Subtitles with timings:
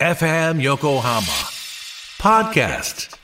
[0.00, 1.20] FM Yokohama
[2.18, 3.14] Podcast.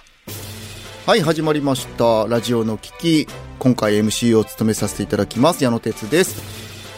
[1.07, 2.27] はい始まりました。
[2.27, 3.27] ラジオの危機
[3.59, 5.65] 今回 MC を務めさせていただきます。
[5.65, 6.37] 矢野哲です、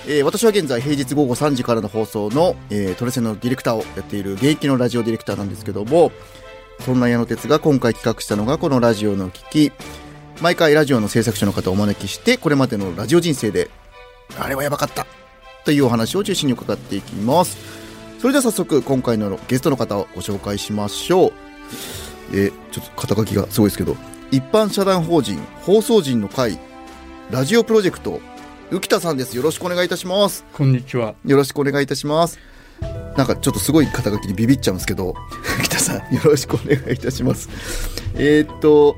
[0.08, 6.10] えー私は現在平日午後3時からの放送の、えートレセンのディレクターをやっている現役のラジオディレクターなんですけども
[6.80, 9.72] そんな矢野哲が今回企画したのがこのラジオの危機
[10.42, 13.70] 毎回ラジオの制作者の方をお招きしてこれまでのラジオ人生で
[14.40, 15.06] あれはやばかった
[15.64, 17.77] というお話を中心に伺っていきます。
[18.18, 21.32] それでは早速今回のゲストの方をご紹介しましょう。
[22.32, 23.96] えーちょっと肩書きがすごいですけど。
[24.30, 26.58] 一般社団法人放送人の会
[27.30, 28.20] ラジオプロジェクト
[28.70, 29.36] 浮田さんです。
[29.36, 30.44] よろしくお願いいたします。
[30.52, 31.14] こんにちは。
[31.24, 32.38] よろしくお願いいたします。
[33.16, 35.14] なんかちょっとすごい肩書きにビビっちゃうんですけど
[35.62, 37.48] 浮田さんよろしくお願いいたします。
[38.14, 38.96] えーっと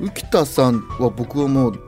[0.00, 1.80] 浮田さんは僕はもう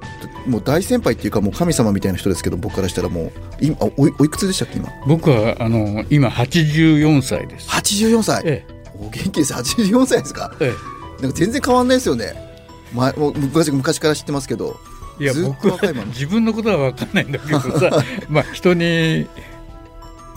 [0.47, 4.89] もう大先輩っていうかもう神様みたいな人ですけど僕からしたらもう今あおいおいくつでしたっけ今？
[5.07, 7.69] 僕はあの今84歳です。
[7.69, 8.65] 84歳、え
[8.99, 10.55] お元気です84歳ですか？
[10.61, 10.73] え、
[11.19, 12.33] えなんか全然変わんないですよね。
[12.95, 14.79] 前昔昔から知ってますけど。
[15.21, 19.27] え、いや僕は自分のことは分かんないんだけどさ、 まあ人に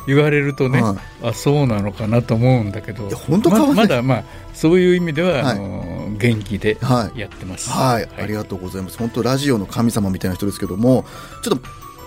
[0.07, 7.69] 言われるとね、はあそうなのかなと思うんだけど、本当変わままだまあそういう意味では、はいあの元気ではいやってます。
[7.69, 8.97] はい、ありがとうございます。
[8.97, 11.05] 本当ラジオの神様みたいな人ですけども、
[11.44, 11.59] ちょっ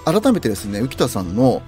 [0.05, 1.63] と改めてですね、浮田さんの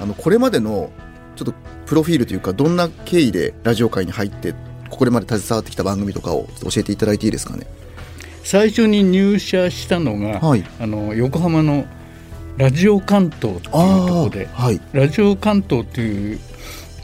[0.00, 0.90] あのこれまでの
[1.36, 1.54] ちょっと
[1.86, 4.54] プロフィールというかどんな経緯でラジオ界に入って
[4.90, 7.66] これまで携わってきた番組とかを教えていただいていいですかね？
[8.42, 10.64] 最初に入社したのが、はい。
[10.80, 11.86] あの横浜の
[12.58, 14.46] ラジオ関東っていうところで。
[14.46, 14.80] はい。
[14.92, 16.40] ラジオ関東という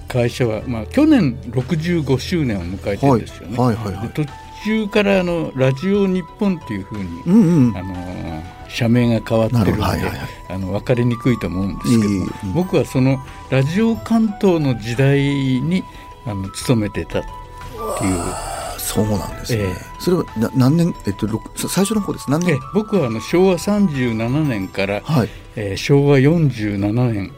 [0.09, 3.57] 会社は、まあ、去年65周年を迎えてるはいんですよね。
[3.57, 4.09] はいはいはい。
[4.09, 4.33] で途
[4.65, 7.77] 中からあのラジオ日本っていうふうに、うんうん。
[7.77, 13.19] あの社名が変わってるので、はいはいはいあの分かりにくいと思うんですけどうん僕はその
[13.51, 15.83] ラジオ関東の時代に
[16.27, 18.55] あの勤めてたっていう。
[18.87, 19.63] そうなんですね。
[19.63, 21.27] ええそれはな何年えっと
[21.69, 22.31] 最初の方です。
[22.31, 22.61] 何え年？
[22.75, 25.29] 僕はあの昭和37年から、はい。
[25.57, 27.33] えー昭和47年、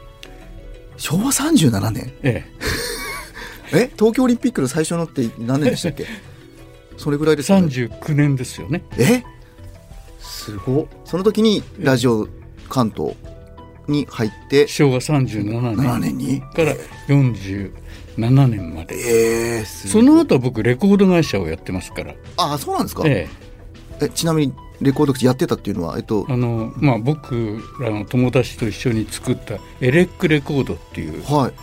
[0.97, 2.13] 昭和37年？
[2.23, 2.45] え
[3.73, 6.05] え東京オリンピックの最初のって何年でしたっけ？
[6.97, 8.83] それぐらいえですか、ね、39年ですよね。
[8.97, 9.23] え？
[10.19, 12.27] すごっその時にラジオ
[12.69, 13.15] 関東
[13.87, 16.01] に入って昭和37 7年。
[16.01, 16.41] 年に？
[16.41, 16.73] から
[17.07, 18.95] 47年まで。
[18.95, 23.27] えー、すその後僕レコード会社をやってますから、ああそうなんですか、え
[24.01, 24.09] え。
[24.09, 31.53] ちなみにレコード口やってたっていうのはえっとえ、あのまあ僕らの友達と一緒に作ったエレックレコードっていうはい。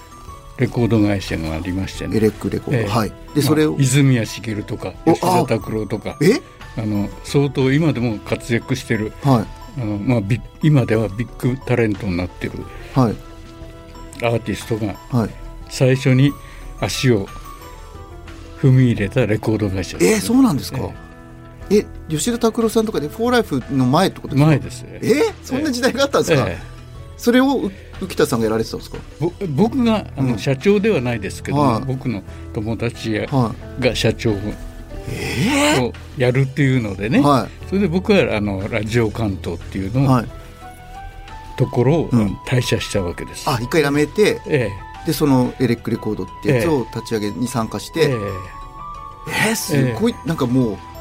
[0.56, 2.16] レコード会社がありましてね。
[2.16, 2.86] エレックレコード、ええ。
[2.86, 3.12] はい。
[3.34, 6.16] でそれを、まあ泉谷しげるとかお吉田拓郎とか。
[6.22, 6.40] え？
[6.76, 10.20] あの相当今でも活躍してるはいあの、まあ、
[10.62, 12.52] 今ではビッグタレントになってる
[12.94, 13.16] はい。
[14.24, 15.30] アーティストがはい。
[15.68, 16.32] 最初に
[16.80, 17.26] 足を
[18.60, 20.78] 踏み入れたレコード会社えー、そうなんですか、
[21.70, 21.86] ええ。
[22.08, 24.46] 吉田拓郎さんとかで「フォーライフの前ってことですか？
[24.46, 24.98] 前ですね。
[25.02, 26.74] えー、そんな時代があったんですか、ええ。
[27.16, 27.70] それをう
[28.00, 28.98] 浮田さんがやられてたんですか？
[29.20, 30.38] ぼ僕があの、うん。
[30.38, 31.84] 社長ではないですけども、はい。
[31.84, 33.26] 僕の友達
[33.80, 34.34] が社長
[35.08, 40.26] をえやるっていうのでね、えはそれで僕はあのラジオ関東っていうのを、いはい。
[41.56, 42.28] ところを、うん。
[42.46, 43.48] 退社したわけです。
[43.48, 44.70] あ一回やめてえ
[45.06, 48.06] でそのエレックレコードってやつを立ち上げに参加しええ。
[48.06, 48.12] て、
[49.28, 50.72] えー、すごい、なんかもう。
[50.90, 50.94] え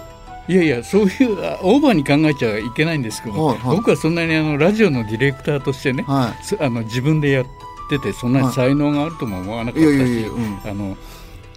[0.46, 3.78] いやいやそういうあオーバーに考えちゃいけないんですけど、はいはい。
[3.78, 7.46] 僕はそんなにあのラジオのディレクターとしてね、はすあの自分でやっ
[7.90, 10.60] ててそんなに才能があるとも思わなかったし、いいやいやいやうん。
[10.66, 10.98] あの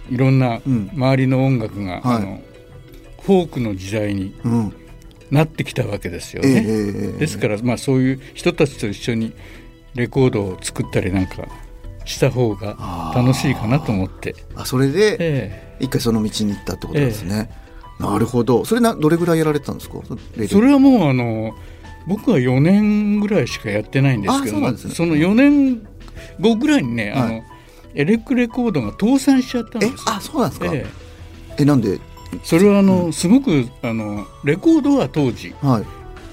[0.09, 0.89] いろんなうん。
[0.93, 2.15] 周りの音楽が、はい。
[2.17, 2.41] あの
[3.21, 4.73] フォークの時代にうん。
[5.29, 6.63] なってきたわけですよええね。
[6.67, 9.33] ええですから、まあ、そういう人たちと一緒に
[9.93, 11.47] レコードを作ったりなんか
[12.05, 17.49] した方が楽しいかなと思って、あそれでえ一回その道に行ったってことですね、
[17.99, 18.63] なるほど。
[18.63, 19.97] それなどれぐらいやられてたんですか？
[20.47, 21.53] それはもうあの
[22.07, 24.77] 僕は4年ぐらいしかやってないんですけどね。
[24.77, 25.85] その4年
[26.39, 27.43] 後ぐらいにね、あはの
[27.95, 30.03] エレクレコードが倒産しちゃったんです。
[30.07, 30.85] あそうなんですか、え
[31.57, 31.65] え。
[31.65, 31.95] なんで？
[31.95, 31.99] え
[32.43, 35.81] それはあの、すごくあのレコードは当時は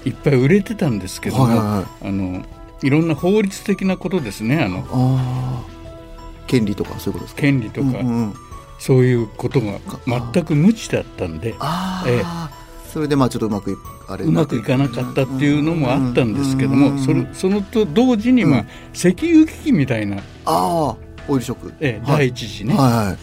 [0.05, 0.09] い。
[0.09, 2.09] いっぱい売れてたんですけども、はいはいはい。
[2.09, 2.45] あの
[2.83, 4.79] いろんな法律的なことですねあの。
[4.79, 5.63] ああ
[6.47, 7.41] 権利とかそういうことですか？
[7.41, 8.33] 権利とか、うんうんうん。
[8.77, 9.99] そういうことがか
[10.33, 11.55] 全く無知だったんで。
[11.59, 12.23] ああ、え
[12.91, 13.75] それでまあちょっとうまくい
[14.07, 18.67] あれうまくいかなかったっていうのもあったんですけども、うんそれそのと同時に、まあうん。
[18.93, 20.95] 石油危機みたいな、ああ
[21.27, 21.73] オイルショック。
[21.79, 22.17] ええはい。
[22.17, 23.17] 第一次ね、はいはい。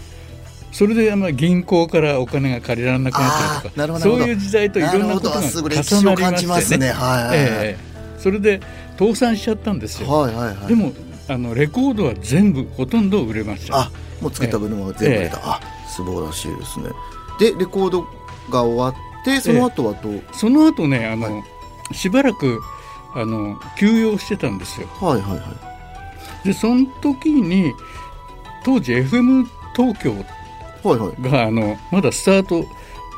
[0.73, 4.01] それでまあ銀行からお金が借りられなくなったりとか。
[4.01, 6.87] そういう時代といろんなことが重なりま感じますしてね。
[6.87, 8.61] ねはいはいはい、ええそれで
[8.97, 10.67] 倒産しちゃったんですよ、はいはいはい。
[10.69, 10.93] でも
[11.29, 13.81] あのレコードは全部ほとんど売れました。
[13.81, 13.91] あ
[14.21, 15.43] もう作った分のが全部出た、ええ。
[15.43, 16.91] あ素晴らしいですね。
[17.41, 18.03] でレコード
[18.49, 21.45] が終わってその後はどう、その後ねあの、は
[21.93, 22.61] しばらく
[23.15, 24.87] あの休養してたんですよ。
[25.01, 25.72] はいはいはい
[26.44, 27.73] でその時に
[28.65, 29.47] 当時 FM
[29.77, 30.12] 東京
[30.89, 31.23] はいはい。
[31.31, 32.65] があのまだスタート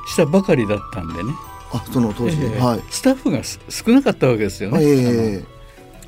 [0.07, 1.33] したばかりだったんでね、
[1.73, 2.59] あその当時、ええ。
[2.59, 2.83] はい。
[2.91, 4.83] スタッフがす少なかったわけですよね。
[4.83, 5.39] ええ。
[5.39, 5.54] あの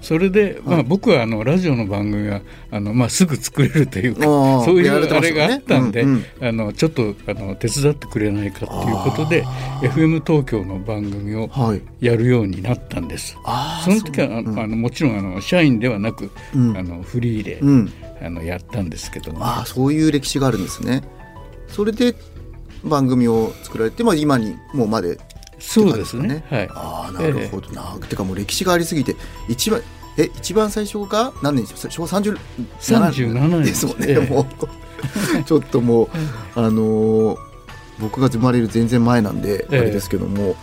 [0.06, 4.22] それで、まあ、はい僕はあのラジオの番組はあの、まあ、すぐ作れるというか
[4.64, 6.06] そういうあれがあったんで、
[6.40, 9.44] あのちょっとあの手伝ってくれないかっていうことで
[9.82, 11.82] FM 東京の番組をはい。
[11.98, 13.36] やるようになったんです。
[13.44, 16.76] あその時はあのもちろんあの社員ではなく、うん。
[16.76, 17.92] あのフリーで、うん。
[18.22, 21.02] あのやったんですけども、ああそういう歴史があるんですね。
[21.66, 22.14] それで
[22.84, 25.18] 番組を作られて、まあ、今にもうまで
[25.58, 26.44] そうですね。
[26.48, 26.68] はい。
[26.70, 29.16] ああなるほどな、てかもう歴史がありすぎて
[29.48, 29.82] 一番
[30.18, 32.38] え一番最初が何年でしょ昭和37
[32.80, 33.62] 37年。
[33.62, 34.30] ですもんね、ええ。
[34.30, 34.46] もう
[35.44, 36.08] ちょっともう
[36.54, 37.46] あのー
[37.98, 39.78] 僕が生まれる全然前なんであえ。
[39.78, 40.54] えれですけども、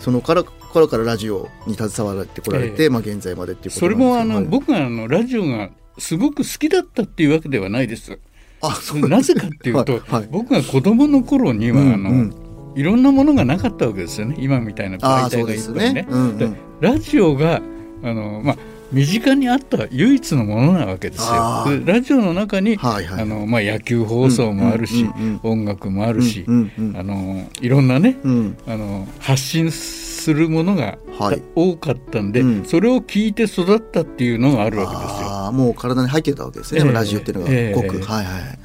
[0.00, 2.90] そのから頃からラジオに携わってこられて、ええ。
[2.90, 4.44] まあ、現在までっていうことそれもあの、はい。
[4.44, 8.18] 僕があのラジオがすごく好きだったっていうわけではないです。
[8.60, 10.02] あそうなぜかっていうと、はい。
[10.08, 10.28] はい。
[10.30, 12.34] 僕が子供の頃には、うんあのうん
[12.74, 14.36] いろんなものがなかったわけですよね。
[14.38, 16.02] 今みたいなああ媒体がいっぱいね。
[16.02, 16.06] ね。
[16.08, 16.38] うんうん。
[16.38, 16.48] で
[16.80, 17.60] ラジオが
[18.04, 18.56] あの、まあ、
[18.90, 21.66] 身近にあった唯一のものなわけですよ。
[21.84, 28.58] ラジオの中に、はいはいあのまあ、野球放送もあるし、うんうん音楽もあるし、うんうんあのいろんなね、うん。
[28.66, 31.42] あの発信するものが、はい。
[31.54, 32.64] 多かったんで、うん。
[32.64, 35.28] それを聞いて育ったっていうのがあるわけですよ。
[35.28, 36.92] ああもう体に入ってたわけですね、ええ。
[36.92, 37.74] ラジオっていうのがええ。
[37.74, 38.58] ごく、はいはい。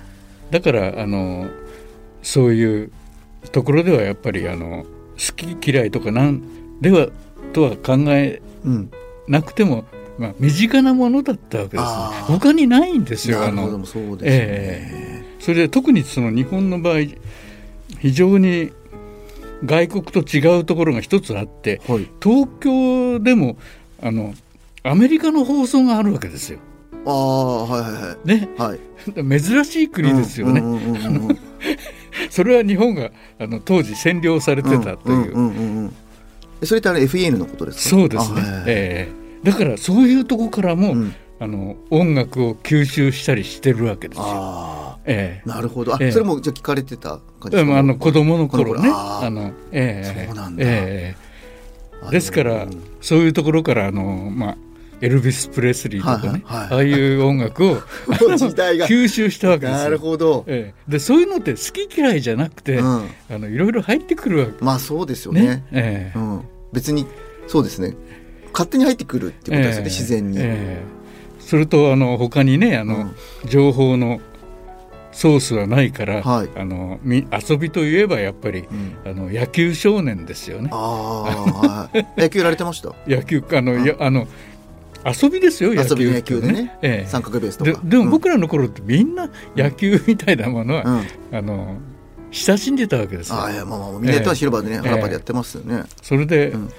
[0.52, 1.48] だからあの
[2.22, 2.92] そういう
[3.52, 6.42] ところではやっぱりあの好き嫌いとかなん
[6.82, 7.08] では
[7.52, 8.92] とは考えうん。
[9.28, 9.86] なくても、
[10.18, 11.88] まあ、身近なものだったわけです、ね。
[12.28, 13.78] 他にないんですよあの。
[13.78, 17.00] もそうですね、えそれで特にその日本の場合
[18.00, 18.72] 非常に
[19.66, 22.08] 外国と違うところが一つあってはい。
[22.22, 23.58] 東京でも
[24.02, 24.34] あの
[24.84, 26.60] アメリカの放送があるわけですよ。
[27.06, 28.28] ああはいはいはい。
[28.28, 29.42] ね、はい。
[29.42, 30.62] 珍しい国ですよね。
[32.30, 35.92] それは日本があの当時占領されてたという、
[36.64, 37.96] それってあれ FEN のことですか？
[37.98, 38.64] そうですね、あはいはい。
[38.68, 41.16] ええだからそういうとこからも、うん。
[41.40, 44.24] あの音楽を吸収したりしてるわけですよ。
[44.26, 45.94] あえあなるほど。
[45.94, 46.12] あ、ええ。
[46.12, 47.58] それもじゃあ聞かれてた感じえですか？
[47.58, 48.88] でもあの子供の頃ね。
[48.90, 50.26] の、ええ。
[50.28, 50.64] そうなんだ。
[50.66, 51.16] え
[52.02, 54.58] あえですから、うんそういうところからあの、まあ、
[55.02, 56.94] エルビス・プレスリーとかね、はいはいはい。
[56.94, 57.76] ああいう音楽を
[58.08, 59.78] 吸収したわけですよ。
[59.80, 60.92] なるほど、ええ。
[60.92, 64.52] でそういうのって好き嫌いじゃなくて、うん、あのいろいろ入ってくるわけ。
[64.64, 65.42] まあそうですよね。
[65.42, 65.66] ね。
[65.74, 66.18] ええ。
[66.18, 66.42] うん、
[66.72, 67.06] 別に
[67.48, 67.94] そうですね
[68.54, 70.84] 勝手に入ってくるっていうことですよね、ええ自然に、ええ。
[71.40, 73.12] それとあの他にねあの、
[73.46, 74.22] 情報の
[75.12, 76.50] ソースはないから、はい。
[76.56, 78.96] あのみ遊びといえばやっぱり、うん。
[79.06, 80.70] あの野球少年ですよね。
[80.72, 82.94] はい、 野球やられてました？
[83.08, 84.28] 野球あの、やあの
[85.06, 87.10] 遊びですよ野球遊びの野球でね、ええ。
[87.10, 87.72] 三角ベースとか。
[87.72, 88.10] ででもうん。
[88.10, 90.84] 僕らの頃ってみんな野球みたいなものは、
[91.32, 91.38] うん。
[91.38, 91.78] あの
[92.32, 93.36] 親しんでたわけですよ。
[93.36, 96.70] ああいやまあまあみんなやってます、広場でねええ原っぱでやってますよね、それで、うん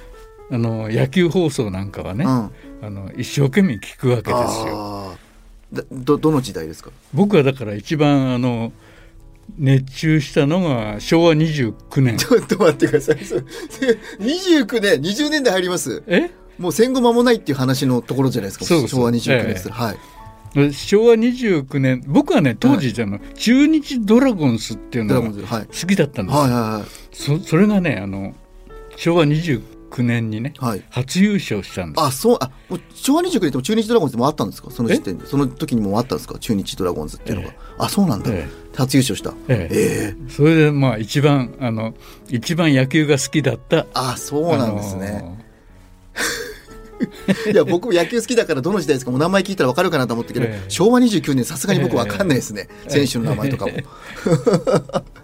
[0.50, 2.50] あの野球放送なんかはね、うん。
[2.82, 5.16] あの一生懸命聞くわけですよ。
[5.90, 6.90] どどの時代ですか？
[7.12, 8.72] 僕はだから一番あの
[9.58, 12.16] 熱中したのが昭和29年。
[12.16, 13.24] ちょっと待ってください。
[13.24, 13.46] そう
[14.20, 16.02] 29年20年代入ります？
[16.06, 16.30] え？
[16.58, 18.64] もう戦後間もないっていう話のところじゃないですか。
[18.86, 20.72] 昭和29年です、えはい。
[20.72, 28.34] 昭和29年僕はね当時、あの中日ドラゴンスっていうのが好きだったんですよ、はいはそそれがねあの
[28.94, 29.60] 昭和29
[30.02, 30.70] 年にねいはい。
[30.70, 32.50] はい初優勝したんですあそうあ
[32.94, 34.70] 昭和29年でも中日ドラゴンズもあったんですか？
[34.70, 35.26] その時点で。
[35.26, 36.38] その時にもあったんですか？
[36.38, 39.32] 中日ドラゴンズっていうのが、えあそうなんだ、え初優勝した。
[39.48, 39.76] ええ。
[39.76, 40.30] ええ。
[40.30, 41.94] それでまあ一番あの
[42.28, 43.86] 一番野球が好きだった。
[43.94, 45.38] あそうなんですね、あの
[47.52, 49.10] いや僕野球好きだからどの時代ですか？
[49.10, 50.70] もう名前聞いたら分かるかなと思ったけど、ええ。
[50.70, 53.72] 昭和29年さすがに僕分かんないですね、選手の名前とかも、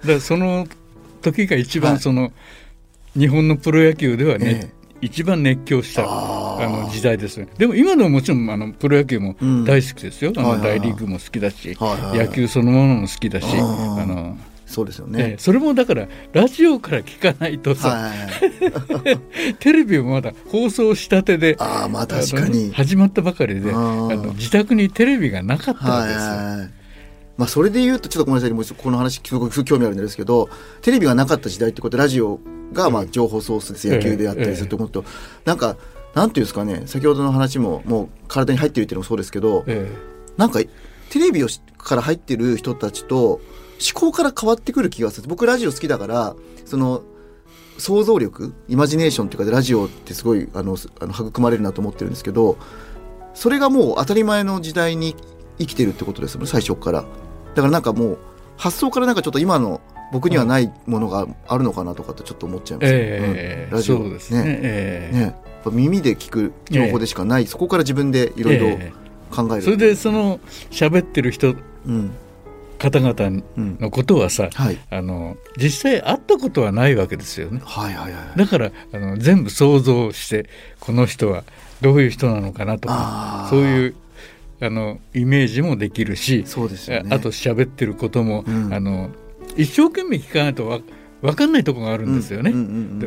[0.05, 0.67] だその
[1.23, 1.91] 時が一はい。
[1.93, 2.33] 番その、
[3.17, 6.67] 日本のプロ野球ではね、え一番熱狂したあー。
[6.67, 7.49] あの時代ですね。
[7.57, 9.65] でも今でももちろんあのプロ野球もうん。
[9.65, 10.81] 大好きですよ、あのはいはいはい。
[10.81, 12.27] 大リーグも好きだし、はいはいはい。
[12.27, 14.37] 野球そのものも好きだし、あーあの
[14.67, 26.31] そうですよええね、それもだからラジオから聞かないとさ、はい テレビもまだ放送したてでああまあ確かあにの始まったばかりでああーの自宅にテレビがなかったわはいけですよ。
[26.31, 26.71] はいはい
[27.37, 28.53] まあそれで言うとちょっとごめんなさい。
[28.55, 30.49] もうこの話すごく興味あるんですけど
[30.83, 32.39] テレビがなかった時代ってことでラジオ
[32.73, 35.05] がまあ情報ソースです、ええ野球であったりすると思うと、
[35.45, 35.77] なんか
[36.15, 39.91] なんていうんですかね先ほどの話ももう体に入ってるっていうのもそうですけど、え
[40.37, 40.61] なんか
[41.11, 43.41] テレビをしから入ってる人たちと思
[43.95, 45.29] 考から変わってくる気がする。
[45.29, 47.03] 僕ラジオ好きだからその
[47.79, 52.59] 想像力イマジネーションっていうかラジオってすごいあのあの育まれるなと思ってるんですけど
[53.35, 55.17] それがもう当たり前の時代に
[55.59, 57.03] 生きてるってことですよね最初から。
[57.03, 57.07] だ
[57.57, 58.19] からなんかもう
[58.57, 59.81] 発想からなんかちょっと今の
[60.13, 63.77] 僕にはないものがあるのかなとかってちょっと思っちゃいます、ええうん。
[63.77, 64.11] ラジオ。
[64.11, 64.43] ですね。
[64.47, 65.17] ええ。
[65.17, 65.23] ね。
[65.23, 68.93] やっぱ耳で聞く情報でしかない、そこから自分でいろいろえ
[69.31, 70.41] 考える、えそれでその
[70.71, 71.55] 喋ってる人
[71.87, 72.11] うん。
[72.81, 74.79] 方々うんのことはさ、はい。
[74.91, 77.61] あの実際会ったことはないわけですよね。
[77.63, 78.39] はいはいはい。
[78.39, 80.49] だからあの全部想像して
[80.81, 81.45] この人は
[81.83, 83.95] どういう人なのかなとかそういう
[84.63, 87.15] あのイメージもできるしそうですよね。
[87.15, 88.73] あと喋ってることも、うん。
[88.73, 89.11] あの
[89.57, 90.81] 一生懸命聞かないとわ
[91.23, 92.53] 分かんないところがあるんですよね、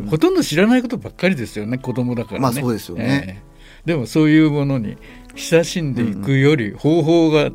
[0.10, 2.40] ほとんど知らないことばっかりですよね子供だからね。
[2.42, 3.26] まあそうですよね。
[3.28, 3.54] ええ。
[3.86, 4.98] でもそういうものに
[5.36, 7.52] 親しんでいくより方法が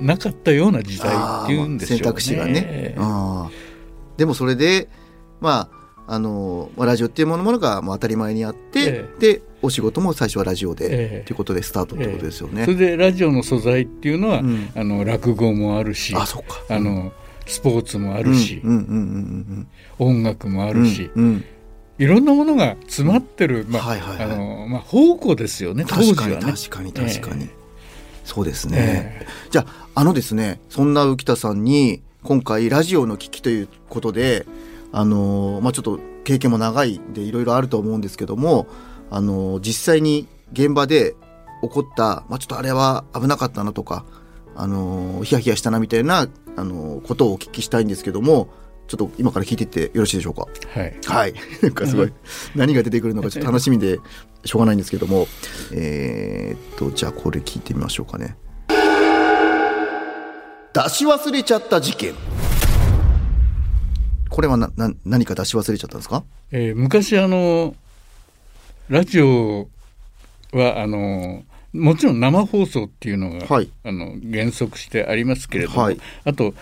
[0.00, 2.02] なかったような時代っていうんでしょうね。
[2.02, 2.98] 選択肢がね、ええ。
[2.98, 4.18] あー。
[4.18, 4.88] でもそれで
[5.40, 5.68] ま
[6.06, 10.88] ああのまあラジオっていうものが当たり前にあって、えでお仕事も最初はラジオで、え
[11.22, 11.24] え。
[11.26, 12.64] ということでスタートってことですよね。
[12.64, 14.70] それでラジオの素材っていうのは、うん。
[14.74, 16.74] あの落語もあるしあそっか。
[16.74, 17.12] あの
[17.46, 18.60] スポーツもあるし、
[19.98, 21.44] 音楽もあるし、うんうん。
[21.98, 26.34] いろんなものが詰まってる、まあはいはいまあ、宝庫ですよね当時はね。
[26.36, 27.50] 確かに確かに確かに、え
[28.24, 28.76] そうですね、
[29.22, 34.44] えじゃああのですねそんな浮田さんに今回ラジオの危機ということで
[34.92, 38.66] あのーまあちょっと経験も長いんでいろいろあると思うんですけども
[39.10, 41.14] あのー実際に現場で
[41.62, 44.04] 起こった、まあ、ちょっとあれは危なかったなとか
[44.54, 48.48] あのーヒヤヒヤしたなみたいな、あのーことをお聞きしたいんですけども
[48.88, 50.46] ちょっと今から聞いていってよろしいでしょうか？
[50.78, 51.34] はいはい。
[51.60, 52.12] なんかすごい、
[52.54, 53.98] 何が出てくるのかちょっと楽しみで
[54.44, 55.26] しょうがないんですけども、
[55.72, 58.36] えーっと、じゃあこれ聞いてみましょうかね。
[60.72, 62.14] 出し忘れちゃった事件。
[64.28, 66.22] これはな、な、何か出し忘れちゃったんですか？
[66.52, 67.74] えー昔あの
[68.88, 69.68] ラジオ
[70.52, 71.42] はあの
[71.72, 76.54] もちろん生放送っていうのが、はいあの原則してありますけれども、はいあと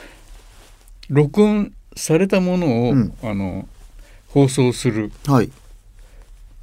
[1.08, 3.68] 録音されたものを、うんあの
[4.28, 5.50] 放送するはい。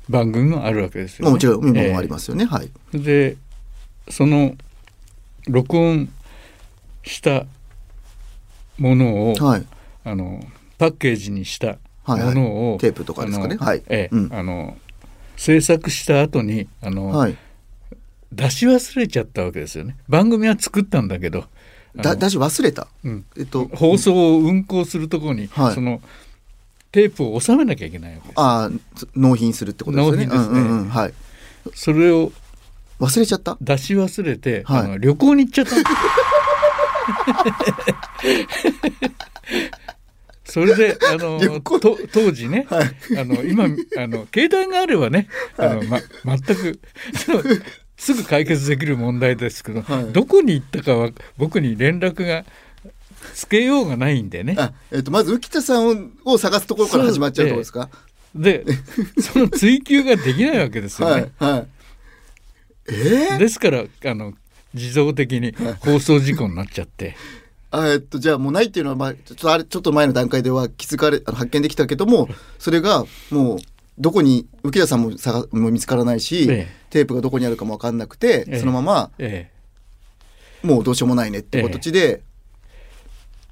[0.10, 1.24] 番組もあるわけですよ、ね。
[1.26, 2.46] まあもちろん、今えーもありますよね。
[2.46, 2.70] はい。
[2.94, 3.38] で
[4.10, 4.56] その
[5.48, 6.12] 録音
[7.04, 7.46] した
[8.78, 9.66] ものを、はい。
[10.04, 10.44] あの
[10.78, 14.78] パッケージにしたもはいはいのを、テープとかですかねはいええうんあの
[15.38, 17.38] 制作した後にあの、はい。
[18.32, 19.98] 出し忘れちゃったわけですよね。
[20.08, 21.46] 番組は作ったんだけど
[21.96, 22.88] 出し忘れた？
[23.04, 23.26] うん。
[23.38, 25.74] えっと、放送を運行するところに、はい。
[25.76, 26.02] その
[26.92, 28.40] テープを収めなきゃいけないわけです。
[28.40, 28.72] ああ、
[29.16, 30.26] 納品するってことですよね。
[30.26, 30.60] 納品ですね。
[30.60, 30.90] うんうんうん。
[30.90, 31.14] はい。
[31.74, 32.32] それを
[33.00, 33.58] 忘れちゃった？
[33.60, 34.80] 出し忘れて、はい。
[34.82, 35.76] あの旅行に行っちゃった。
[40.46, 42.88] それであの当時ね、はい。
[43.18, 43.70] あの今あ
[44.08, 46.00] の携帯があればねあの、ま、
[46.38, 46.82] 全く
[48.02, 52.44] すぐ解決できる問題ですけど、はいどこに行ったかは僕に連絡が
[53.36, 57.90] つけようがないんでねあ、えっと、まず浮田さんをを探すところから始まっちゃうところですか？
[58.34, 58.66] で
[59.20, 61.32] その追求ができないわけですよね。
[61.38, 61.68] はいはい。
[62.88, 64.34] えー、ですからあの
[64.74, 67.16] 自動的に放送事故になっちゃって。
[67.70, 72.28] あえっとじゃあもうないっていうのはまあちょっとあれちょっと前の段階では気づかれ発見できたけども
[72.58, 73.60] それがもう
[74.02, 76.68] どこに浮田さんも探も見つからないし、ええ。
[76.90, 78.60] テープがどこにあるかも分かんなくて、ええ。
[78.60, 79.50] そのままえ
[80.64, 80.68] え。
[80.68, 82.24] もうどうしようもないねって形で、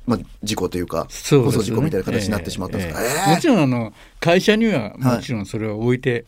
[0.07, 6.25] まあ事故というか放送事故みたいな形になってしまったんですか、もちろんあの会社にはもちろんそれを置いて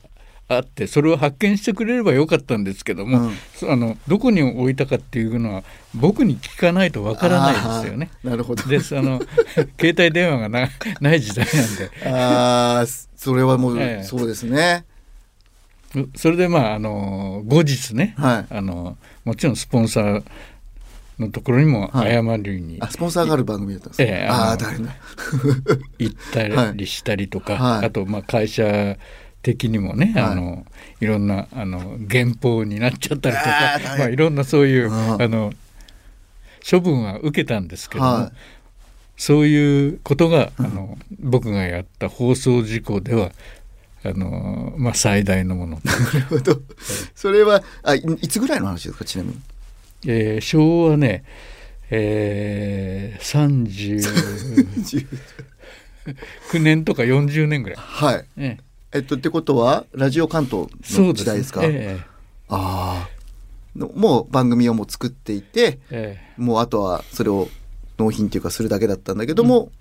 [0.57, 3.35] あって、それを発見してくれればよかったんですけども、うん。
[3.55, 7.53] そあのどこに置いたかっていうのは僕に聞かないとわからない
[7.83, 8.09] ですよね。
[8.23, 8.63] あーなるほど。
[8.63, 9.21] ですあの
[9.79, 11.91] 携帯電話がなない時代なんで。
[12.05, 14.03] あーそれはもう、ええ。
[14.03, 14.85] そうですね。
[16.15, 18.53] それでまああの後日ね、はい。
[18.53, 20.23] あのもちろんスポンサー
[21.19, 22.13] のところにもはい。
[22.13, 24.95] 謝りにあスポンサーがある番組だったんですか、ええああ大変だ。
[25.99, 27.85] 行ったりしたりとか、はい。
[27.85, 28.97] あとまあ会社
[29.41, 30.23] 的にもね、はい。
[30.23, 30.65] あの
[30.99, 35.21] いろんなあの減俸になっちゃったりとかまあ、いろんなそういううん。
[35.21, 35.53] あの
[36.69, 38.31] 処分は受けたんですけども、はい。
[39.17, 43.31] そういうことが、あの僕がやった放送事故では
[44.03, 46.61] あの、まあ、最大のもの、なるほど。
[47.15, 49.39] それはあいいつぐらいの話ですかちなみに？
[50.07, 51.23] えー昭和ね、
[51.91, 54.01] えー、
[56.13, 57.77] 39年とか40年ぐらい。
[57.79, 58.25] はい。
[58.37, 60.67] えええっとってことはラジオ関東
[60.99, 61.61] の時代ですか？
[61.63, 62.05] ええ。
[62.49, 67.47] ああのもう番組をもう作っていてえもうあとはそれを
[67.97, 69.71] 納品っていうかするだけだったんだけども、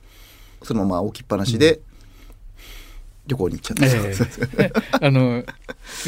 [0.62, 1.80] そのまま置きっぱなしで
[3.26, 4.14] 旅行に行っちゃった、え
[4.58, 4.72] え。
[5.06, 5.44] あの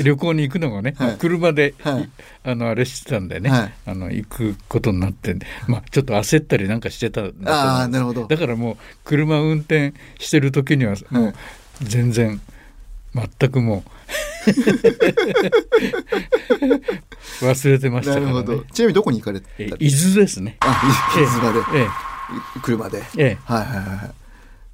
[0.02, 1.16] 旅行に行くのがね、はい。
[1.18, 2.10] 車で、はい。
[2.44, 3.72] あのあれしてたんでね、はい。
[3.86, 8.26] あの行くことになって、まあ、ちょっと焦ったりなんかしてたああなるほど。
[8.28, 11.34] だからもう車運転してる時にはもはう
[11.82, 12.40] 全然
[13.14, 13.90] 全くもう。
[17.44, 18.56] 忘れてましたからなるほど。
[18.56, 18.62] ね。
[18.72, 19.48] ちなみにどこに行かれた？
[19.58, 20.56] え伊豆ですね。
[20.60, 20.82] あ
[21.16, 21.78] 伊豆まで。
[21.78, 21.86] え
[22.62, 23.02] 車で。
[23.18, 23.38] ええ。
[23.44, 24.12] はいはいはいはい。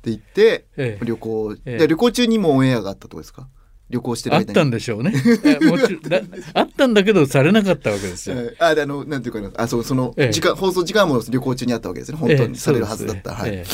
[0.03, 1.05] で行って、ええ。
[1.05, 1.79] 旅行、ええ。
[1.79, 3.49] で旅行中にもオンエアがあったとこですか？
[3.91, 4.55] 旅行してえあっる間に。
[4.55, 5.13] たんでしょうね。
[5.45, 6.21] えもちろんだ
[6.55, 8.37] あったんだけどされなかったわけですよ。
[8.37, 9.51] はいあであのなんていうかな。
[9.57, 10.33] あそうそのええ。
[10.33, 12.19] 時間、放送時間も旅行中にあったわけですね。
[12.19, 12.57] 本当に。
[12.57, 13.65] されるはずだった、はい、え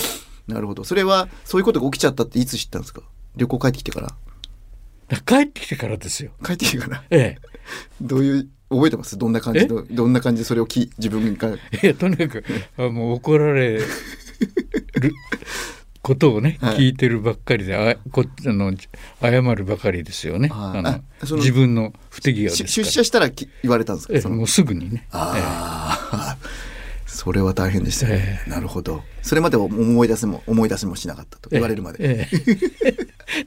[0.48, 0.52] え。
[0.52, 0.84] なるほど。
[0.84, 3.02] それはそういうことが起きちゃったっていつ知ったんですか？
[3.36, 4.06] 旅行帰ってきてから。
[4.08, 4.14] だ
[5.26, 6.32] 帰ってきてからですよ。
[6.44, 7.04] 帰ってきてから。
[7.10, 7.36] え
[8.00, 9.16] どういう覚えてます？
[9.18, 9.66] どんな感じ？
[9.66, 10.42] のどんな感じ？
[10.42, 11.48] でそれをき自分が。
[11.82, 12.44] え、いやとにかく
[12.78, 13.82] あもう怒られる
[16.02, 16.76] ことをね、はい。
[16.76, 18.72] 聞いてるばっかりであこあの
[19.20, 20.48] 謝るばかりですよね。
[20.48, 20.78] はい。
[20.78, 22.50] あの自分の不手際。
[22.50, 24.28] 出社したらき言われたんですか？
[24.28, 25.06] もうすぐにね。
[25.12, 26.36] ああ、
[27.14, 29.04] それは大変でしたね、えなるほど。
[29.22, 32.28] それまでは思い出せも思い出せもしなかったと言われるまで、え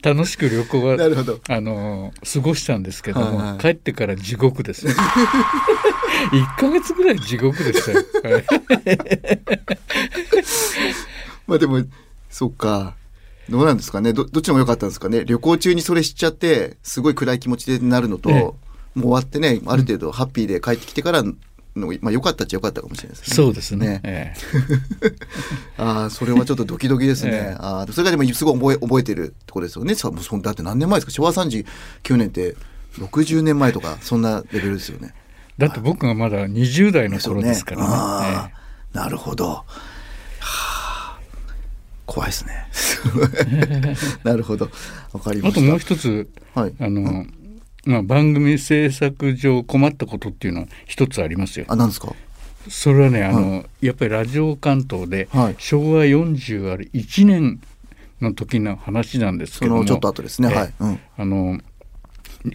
[0.02, 1.38] 楽しく旅行はなるほど。
[1.46, 3.58] あの過ごしたんですけども、はいはい。
[3.58, 8.44] 帰ってから地獄です よ1ヶ月ぐらい地獄でしたよ、はい。
[11.46, 11.84] まあでも
[12.30, 12.94] そっか。
[13.50, 14.14] どうなんですかね。
[14.14, 15.26] どどっちも良かったんですかね。
[15.26, 18.40] 旅行中にそれしちゃってすごい暗い気持ちでなるのと、ええ。
[18.40, 18.54] も
[18.96, 21.22] う終わってねある程度ハッピーで帰ってきてから
[21.78, 23.34] のまあ良かったっちゃ良かったかもしれないですね。
[23.36, 23.86] そうですね。
[23.86, 24.00] ね。
[24.04, 24.34] え
[25.78, 27.56] ああそれはちょっとドキドキですね、 ええ。
[27.58, 29.94] ああそれがでもすごい覚え覚えてるところですよね。
[29.94, 31.12] さもうだって何年前ですか？
[31.12, 31.64] 昭和39
[32.16, 32.56] 年って
[32.98, 35.14] 60年前とかそんなレベルですよね。
[35.58, 37.86] えだって僕がまだ20代の頃ですからね。
[37.90, 39.48] ああなるほど。
[39.48, 39.64] は
[40.40, 41.18] あ、
[42.06, 42.68] 怖いですね。
[44.24, 44.70] なるほど。
[45.12, 46.74] わかりましあともう一つはい。
[46.80, 47.26] あの、
[47.84, 52.14] まあ、番組制作上困ったことっていうのは一つありますよあ、なんですか？
[52.68, 57.60] それはねあの、やっぱりラジオ関東で、はい昭和40ある1年
[58.20, 60.48] の時の話なんですけどもそのちょっと後ですね。
[60.50, 60.74] ええはい。
[60.80, 61.00] うん。
[61.16, 61.60] あの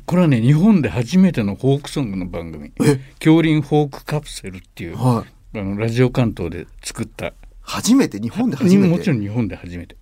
[0.06, 5.60] これはね日本で初めてのフォークソングの番組え「恐竜フォークカプセル」っていう、はい。
[5.60, 8.20] あのラジオ関東で作った初めて？
[8.20, 8.88] 日本で初めて？
[8.88, 9.96] もちろん日本で初めて、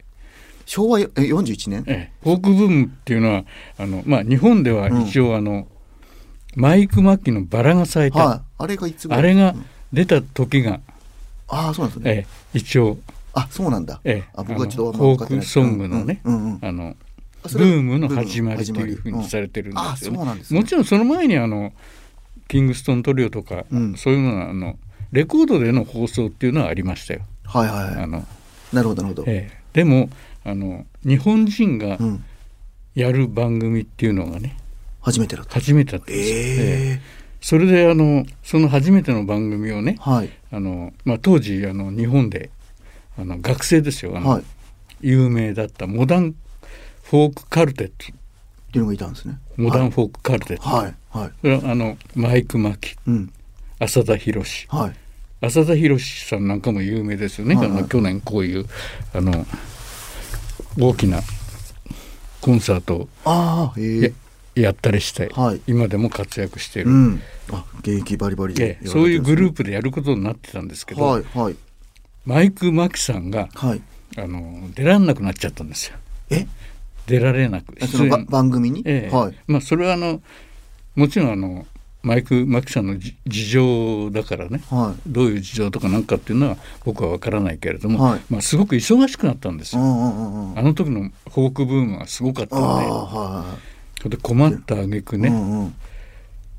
[0.71, 1.83] 昭和え41年？
[1.85, 3.43] ええ、フォークブームっていうのは
[3.77, 5.67] あの、まあ、日本では一応あの、
[6.55, 8.41] マイク・マッキーの「バラが咲いた」はい。
[8.57, 10.79] あれがいつあれがうん出た時が、
[11.49, 12.11] ああ、そうなんですね。
[12.11, 12.97] ええ、一応、
[13.33, 13.99] あ、そうなんだ。
[14.05, 16.95] ええ、あ、僕はちょっとフォークソングのね、うんうんうんあの
[17.43, 20.17] ブームの始まりというふうにされれてるんですよね。
[20.19, 21.73] あそうなんですねもちろんその前にあの
[22.47, 24.77] キングストントリオとか、うんそういうのはあの
[25.11, 27.21] レコードでの放送っていうのはありましたよ。
[27.43, 28.03] はいはいはい。
[28.03, 28.25] あの
[28.71, 29.27] なるほどなるほど。
[29.27, 30.09] ええでも
[30.43, 32.23] あの日本人がうん。
[32.93, 34.57] やる番組っていうのがね
[34.99, 35.53] 初めてだった。
[35.53, 36.35] 初めてだったんですよ。
[36.35, 40.29] ええええそれであのその初めての番組をねはい。
[40.51, 42.51] あの、まあ、当時あの日本で
[43.17, 44.41] あの学生ですよあの、はい。
[44.41, 44.43] っ
[45.01, 46.35] 有名だったモダン
[47.03, 48.05] フォークカルテット
[48.71, 49.39] ていうのがいたんですね。
[49.57, 50.95] モダンフォークカルテット、はい。
[51.09, 51.29] はい。
[51.29, 53.33] これはあのマイク・マキうん。
[53.79, 54.95] 浅田博はい。
[55.41, 58.65] 浅田博さんなんかも有名ですよね、はいはいあの去年こういう
[59.13, 59.45] あの
[60.79, 61.21] 大きな
[62.41, 64.11] コンサートをええや
[64.63, 65.61] やったりして、はい。
[65.65, 67.21] 今でも活躍している、うん。
[67.51, 71.55] あ、現役バリバリでええそういうグループプでやることになってたんですけど、はいはい。
[72.25, 73.81] マイク・マキさんがはい。
[74.17, 75.97] あの出られなくなっちゃったんですよ。
[76.29, 76.45] え、
[77.07, 77.87] 出られなく。
[77.87, 79.15] そのば番組に、ええ。
[79.15, 79.35] はい。
[79.47, 80.21] まあそれはあの
[80.95, 81.65] もちろんあの
[82.03, 89.79] マイク・マキさんのじ事情だからねはどういう事情とかなんかっていうのは僕は分からないけれども、はいまあ、すごく忙しくなったんですい。
[89.79, 89.87] うよ。
[89.87, 90.59] んうんうんうん。
[90.59, 93.45] あの時のフォークブームがすごかったああ、のでは
[93.99, 95.31] それで困った挙句いはい。
[95.31, 95.75] ね、うんうん。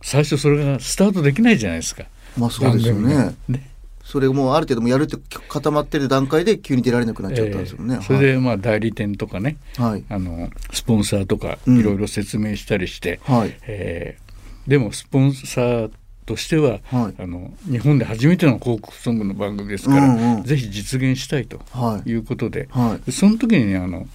[0.02, 2.04] 最初それがスタートできないじゃないですか。
[2.38, 3.34] まあそうですよね。
[3.48, 3.68] ね
[4.04, 5.16] それもうある程度もうやるって
[5.48, 7.96] 固まってる段階で急に出られなくなっちゃったんですよね。
[7.96, 10.04] ええそれでまあ代理店とかねはい。
[10.08, 13.56] あのスポンサーとかうんいろいろ説明したりして、はい。
[13.66, 14.31] えー
[14.66, 15.90] でもスポンサー
[16.24, 22.10] としては、はいあの日本で初めてのフォークソングの番組ですから、うんうんぜひ実現したいとはい。
[22.10, 23.06] いうことで、はい。
[23.06, 24.06] でその時にねあの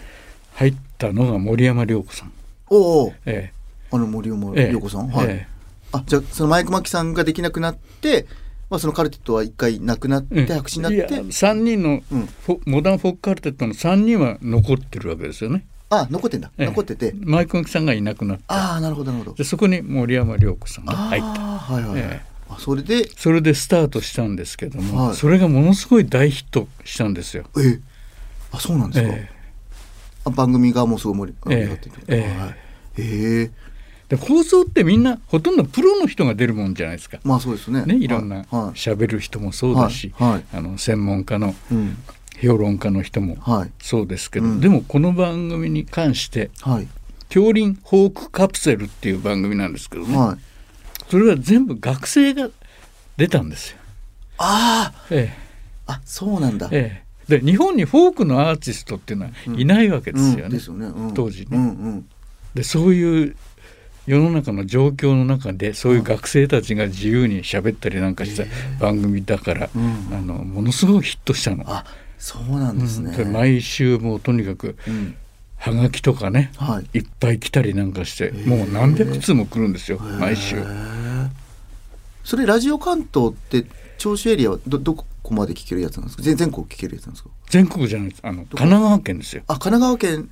[0.53, 2.31] 入ったのが森山良子さん。
[2.69, 3.51] おお、え
[3.91, 5.07] あの森山えええ陽子さん？
[5.09, 5.27] はい。
[5.29, 5.47] え
[5.91, 8.25] あ、じゃあそのマイクマキさんができなくなって、
[8.69, 12.29] まあそのカルテットは一回なくなっえて白紙になっていや、3人のうん。
[12.65, 15.65] モダンフォークカルテットの3人は残ってるわけですよね。
[15.89, 16.51] あ、残ってんだ。
[16.57, 16.65] ええ。
[16.65, 17.13] 残ってて。
[17.19, 18.53] マイク・マキさんがいなくなった。
[18.53, 19.37] ああ、なるほどなるほど。
[19.37, 21.27] でそこに森山良子さんが入った。
[21.27, 22.01] はいはいはい。
[22.01, 23.09] えあそれで？
[23.15, 25.15] それでスタートしたんですけども、はい。
[25.15, 27.45] それがものすごい大ヒットしたんですよ。
[27.57, 27.79] え
[28.51, 29.29] あそうなんですか、え
[30.25, 31.61] あ番組がもうすごい盛りええ。
[31.63, 32.39] 上がってるええ。
[32.41, 32.55] はい。
[32.97, 33.51] ええ。
[34.09, 37.19] で放送ってみんなほとんどプロの人が出るもんじゃないですか。
[37.25, 37.85] まあそうですね。
[37.85, 38.45] ね、いろんなはい。
[38.49, 38.71] はい。
[38.71, 40.31] 喋る人もそうだし、はい。
[40.31, 40.43] はい。
[40.53, 41.97] あの専門家のうん
[42.41, 43.71] 評論家の人もはい。
[43.79, 44.59] そうですけど、うん。
[44.59, 46.87] でもこの番組に関してはい
[47.29, 50.37] 「恐林ホークカプセル」っていう番組なんですけどね、はい。
[51.09, 52.49] それは全部学生が
[53.17, 53.77] 出たんですよ。
[54.37, 55.33] ああえ
[55.87, 56.69] あそうなんだ。
[56.71, 57.35] ええ。
[57.35, 60.59] え、で日本にフォークのアーティストっていうのはいないわけですよね。
[60.59, 61.13] うんうん。
[61.13, 61.47] 当時ね。
[61.51, 62.05] うんうん。
[62.53, 63.35] でそういう
[64.05, 68.43] 世の中の状況の中でそういう学生たちが自由に喋ったりなんかした
[68.79, 70.07] 番組だから、うん。
[70.11, 71.65] あのものすごいヒットしたの。
[72.17, 73.17] あそうなんですね、うん。
[73.17, 75.15] で毎週もうとにかくうん。
[75.59, 76.99] はがきとかね、はい。
[76.99, 80.57] いっぱい来たりなんかしてもう何百通も来るんですよ毎週。
[82.23, 83.65] それラジオ関東って
[83.97, 86.23] 銚子エリアはどどこまで聞けるやつなんですか？
[86.23, 87.29] 全全国聞けるやつなんですか？
[87.49, 88.19] 全国じゃないです。
[88.21, 89.41] あの神奈川県ですよ。
[89.47, 90.29] あ神奈川県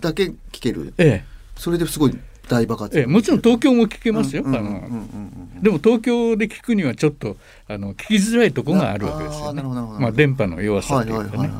[0.00, 0.94] だけ聞ける？
[0.98, 1.24] え
[1.56, 2.98] それですごい大爆発。
[2.98, 4.42] えええもちろん東京も聞けますよ。
[4.44, 9.62] うんでも東京で聞くにはちょっとあの聞きづらいとこがあるわけですよね。
[9.62, 11.50] まあ電波の弱さというかね。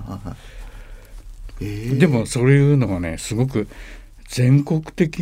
[1.99, 3.68] でもそういうのがねすごく
[4.29, 5.20] 全国的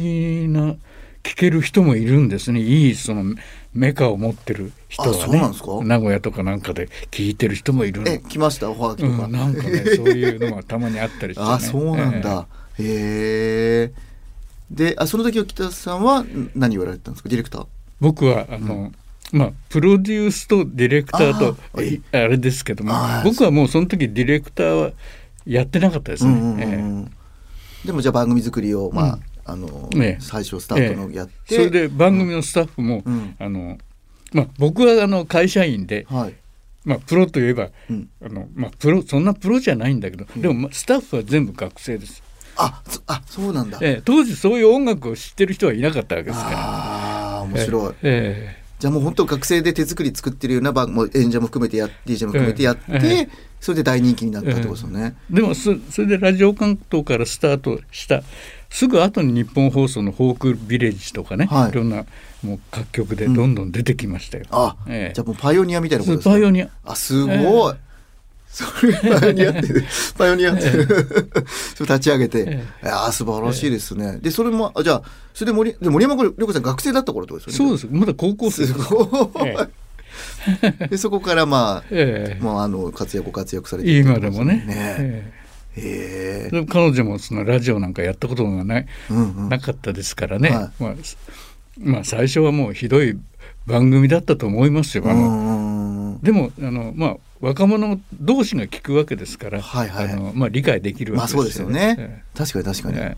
[0.48, 0.74] な
[1.22, 2.61] 聞ける人もいるんですね。
[2.61, 3.35] いいその
[3.72, 5.40] メカを持ってる人はね。
[5.87, 8.11] 名古屋とかなんかで聞いてる人もいるの。
[8.11, 8.70] え来ました？
[8.70, 12.46] おはがきとか、うん、なんかねそういうのがたまにあったりして、ね、 あそうなんだ、
[12.79, 13.92] へえ
[14.70, 17.29] であその時は北さんはん何言われてたんですか？
[17.29, 17.66] ディレクター。
[18.00, 18.92] 僕はあの、
[19.33, 21.57] まあプロデュースとディレクターと
[22.12, 24.92] あれですけども僕はもうその時ディレクターは
[25.46, 26.33] やってなかったですね。
[26.33, 27.14] うんうんうんうえん
[27.85, 29.22] でもじゃあ番組作りをまあ、うん。
[29.46, 30.16] あの、ね。
[30.18, 33.37] 最初スタートのやって、えそれで番組のスタッフも、うん。
[33.38, 33.77] あの
[34.33, 36.35] まあ、僕はあの会社員で、はい、
[36.85, 42.22] まあ、プロといえばうん、あの、まあ、プロそんなプロじゃないんだけど、でもまあスタッフは全部学生です、
[42.57, 46.57] あそあそうなんだ、ええ当時そういう音楽を知ってる人はいなかったわけですから。
[46.59, 53.29] ああ面白い、ええじゃあもう本当学生で手作り作ってるような番もう演者も含めてや DJ も含めてやって、ええ。
[53.61, 58.23] それで大人気になったってことですよね、でもそそれでラジオ関東からスタートした
[58.69, 61.71] すぐ後に日本放送のフォークビレッジとかね、はい。
[61.71, 62.05] い、ろんな
[62.43, 64.45] もう各局でどんどん出てきましたよ。
[64.51, 65.14] あ、ええ。
[65.14, 66.35] じゃあもうパイオニアみたいなことですね。
[66.35, 66.69] パイオニア。
[66.85, 67.75] あすごい、
[68.55, 69.62] それ パイオニアって、
[70.17, 70.87] パイオニアって、それ
[71.81, 74.19] 立ち上げて、えいやー素晴らしいですね。
[74.23, 75.03] で、それも、あじゃあ、
[75.35, 77.79] それで森で森山良子さん学生だった頃ってことですよね？
[77.79, 78.01] そうです。
[78.01, 78.67] まだ高校生。
[78.67, 79.05] すご
[79.45, 79.49] い。
[79.49, 82.43] え で、そこからまあ、ええ。
[82.43, 84.64] もうあの、活躍、ご活躍されてる今でもね。
[84.64, 84.64] ね。
[84.69, 85.33] え
[85.77, 86.57] へえ。
[86.57, 89.49] え彼女もそのラジオなんかやったことがない、うんうん。
[89.49, 91.19] なかったですからね、はまあ、す
[91.77, 93.19] まあ最初はもうひどい
[93.67, 95.05] 番組だったと思いますよ。
[95.07, 100.13] あうのでもあの、まあ、若者同士が聞くわけですから、はいはい。
[100.13, 101.97] あのまあ、理解できるわまあけですよそうですよね。
[101.99, 102.99] え確かに確かに。
[102.99, 103.15] え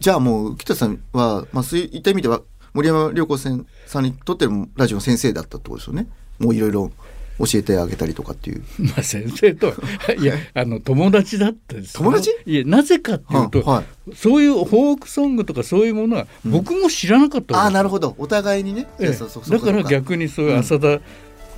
[0.00, 2.42] じゃあもう、北さんは、まあそういった意味では、
[2.74, 6.08] 森山良子さんさんにとってのラジオの先生だったってことですよね。
[6.38, 6.92] もういろいろ
[7.38, 8.62] 教えてあげたりとかっていう。
[8.78, 9.74] まあ先生とは
[10.20, 12.00] いやあの友達だったですよ。
[12.00, 12.30] 友達？
[12.44, 13.82] いやなぜかっていうと、は
[14.14, 17.60] そういうフォークソングとかそういうものは僕も知らなかったわけですよ。
[17.60, 18.14] ああ、なるほど。
[18.18, 18.86] お互いにね。
[18.98, 19.50] ええ。
[19.50, 21.00] だから逆にそういう浅田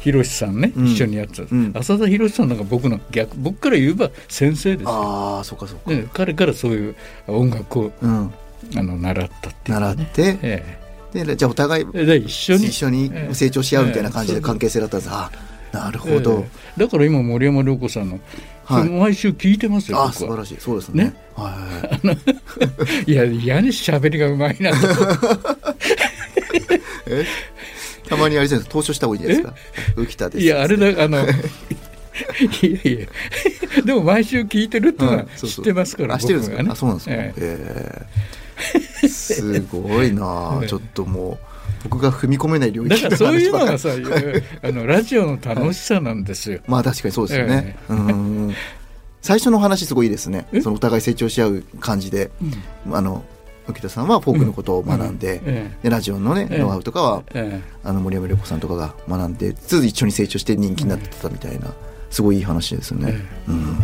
[0.00, 0.87] 博さんね、うん。
[0.87, 1.72] 一緒にやってた、うん。
[1.74, 4.82] 浅田博さんなんか僕の逆僕から言えば先生です。
[4.84, 5.90] よ、ああ、そうかそうか。
[5.90, 8.32] ね彼からそういう音楽をうん。
[8.76, 10.78] あの習ったっていうかね、習って、え
[11.12, 11.87] で、じゃあお互い
[12.24, 12.66] 一緒に。
[12.66, 15.12] 一緒に成長し合うみたいな感じでええ関係性だったんです。
[15.12, 15.30] あ
[15.72, 16.40] あ、なるほど。
[16.40, 16.80] ええ。
[16.80, 18.20] だから今森山良子さんの、
[18.64, 18.88] はい。
[18.88, 20.56] 毎週聞いてますよあ素晴らしい。
[20.61, 21.04] そうですね。
[21.04, 21.14] ね。
[21.34, 21.52] はい
[21.87, 22.12] はいは
[23.06, 23.08] い。
[23.12, 24.76] いや嫌に喋りがうまいなと。
[27.06, 27.24] え？
[28.09, 30.01] たまにあれじゃないですか、投書した方がいいんじゃないですか。
[30.01, 30.44] 浮田です。
[30.44, 33.07] いやあれだあのいやいや
[33.85, 36.62] でも毎週聞いてるっていうのは知ってますから、あ、してるんですか？
[36.62, 38.03] ねあ、そうなんです
[39.03, 39.09] か？
[39.09, 41.38] すごいな ちょっともう、
[41.85, 43.90] 僕が踏み込めない領域だからそういうのがさ。
[43.90, 43.94] さ
[44.62, 46.59] あのラジオの楽しさなんですよ。
[46.66, 47.77] まあ確かにそうですよね。
[47.88, 48.55] うん。
[49.23, 50.47] 最初の話すごいですね。
[50.53, 50.61] え？
[50.61, 52.31] そのお互い成長し合う感じで、
[52.90, 53.25] あの
[53.72, 56.59] 浮田さんはフォークのことを学んで、えでラジオのね、ええ。
[56.59, 57.78] ノウハウとかはええ。
[57.85, 61.72] あの森山良子さんとかが学んで、つ一緒に成長して人気になってたみたいな、
[62.11, 63.14] すごいいい話ですよね。
[63.48, 63.78] えうん。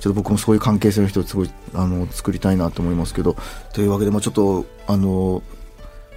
[0.00, 3.36] ちょっと僕もそういう関係性の人をすごいあの作りたいなと思いますけど、
[3.72, 5.42] というわけでまあちょっとあの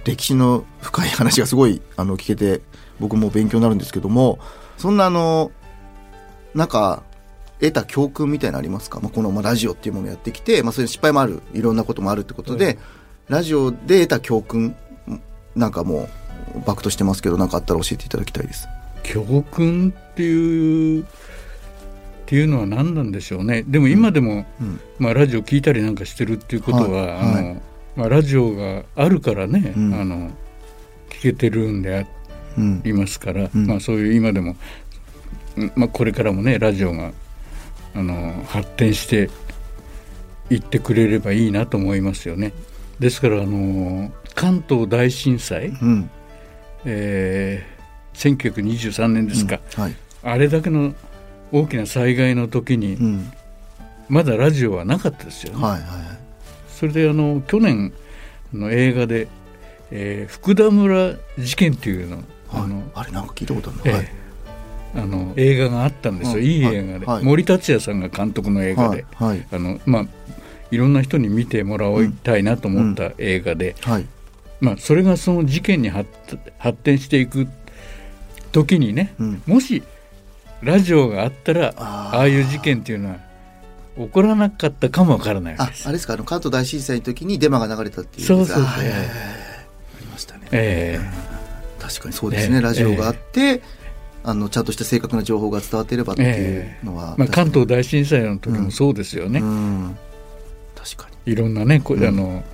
[0.04, 2.62] 歴史の深い話がすごいあの聞けて
[2.98, 4.40] 僕も勉強になるんですけども、
[4.76, 5.52] そんなあの
[6.54, 7.04] なんか
[7.60, 12.78] 得た教訓みたいなのありますか、まあ、この、まあ、ラジオっていうものをやってきて、まあ、そういう失敗もあるいろんなこともあるってことで、はい
[13.28, 14.76] ラジオで得た教訓
[15.54, 16.08] なんかも
[16.64, 18.68] バクとしてますけど何かあったら教えていただきたいです。
[19.02, 21.06] 教訓っていうっ
[22.26, 23.64] ていうのは何なんでしょうね。
[23.66, 24.80] でも今でも、うん。
[24.98, 27.10] まあ、ラジオ聞いたりなんかしてるっていうことは、はい。
[27.10, 27.62] あはの
[27.96, 29.94] まあ、ラジオがあるからね、うん。
[29.94, 30.30] あの
[31.08, 32.04] 聞けてるんであ
[32.58, 33.66] うんりますから、うん。
[33.66, 34.56] まあ、そういう今でも、
[35.56, 37.12] うんまあ、これからもねラジオが
[37.96, 39.30] あの発展して
[40.50, 42.52] いってくれればいいなと思いますよね。
[43.00, 46.10] ですからあの関東大震災、うん。
[46.84, 47.76] えー
[48.16, 49.94] 1923年ですか、はい。
[50.22, 50.94] あれだけの
[51.52, 53.32] 大きな災害の時にうん。
[54.08, 55.62] まだラジオはなかったですよね。
[55.62, 55.82] はいはい
[56.68, 57.92] それであの去年
[58.52, 59.28] の映画で、
[59.90, 62.68] えー福田村事件っていうの,、あはい。
[62.68, 64.06] のあれなんか聞いたことあるえなはい。
[64.06, 64.25] え
[64.94, 67.24] あの映画があったんですよ、うんいい映画で、はい。
[67.24, 69.28] 森達也さんが監督の映画で、はい。
[69.28, 69.46] はい。
[69.52, 70.06] あのまあ、
[70.70, 74.06] いろんな人に見てもらいたいなと思った映画で、はい。
[74.60, 76.08] まあ、それがその事件に発
[76.58, 77.46] 発展していく
[78.52, 79.42] 時にね、うん。
[79.46, 79.82] もし
[80.62, 82.16] ラジオがあったらあー。
[82.16, 83.16] ああいう事件っていうのは
[83.98, 85.86] 起こらなかったかもわからないわあけです。
[85.86, 86.14] あれですか？
[86.14, 88.26] あの関東大震災の時にデマが流れたっていう。
[88.26, 88.62] そうそうそう。
[88.62, 89.08] あはいはいはいはい。
[89.08, 89.12] あ
[90.00, 90.48] りましたね。
[90.52, 91.00] え
[91.78, 92.62] 確かにそうですね、ええ。
[92.62, 93.62] ラジオがあって、
[94.26, 99.96] あのちゃんとした正確な情報が伝わっていればっていうのは、えまあ、関東大震災の時もそうですよね、うん。
[100.74, 101.32] 確かに。
[101.32, 102.04] いろんなねこうん。
[102.04, 102.44] あの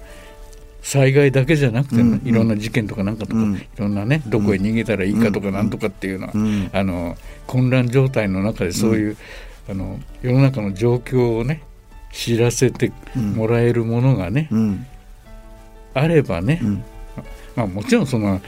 [0.82, 3.54] 災害だけじゃなくて、ねうんいろんな事件とかなんかとか、うん。
[3.54, 9.16] いろんなねどこへ逃げたらいいかとかうんなんとかっていうのは、うんあの混乱状態の中でそういう、
[9.70, 11.62] あの世の中の状況をね
[12.12, 14.86] 知らせてもらえるものがね、うん。
[15.94, 16.84] あればね、うん。
[17.56, 18.42] まあ、もちろんその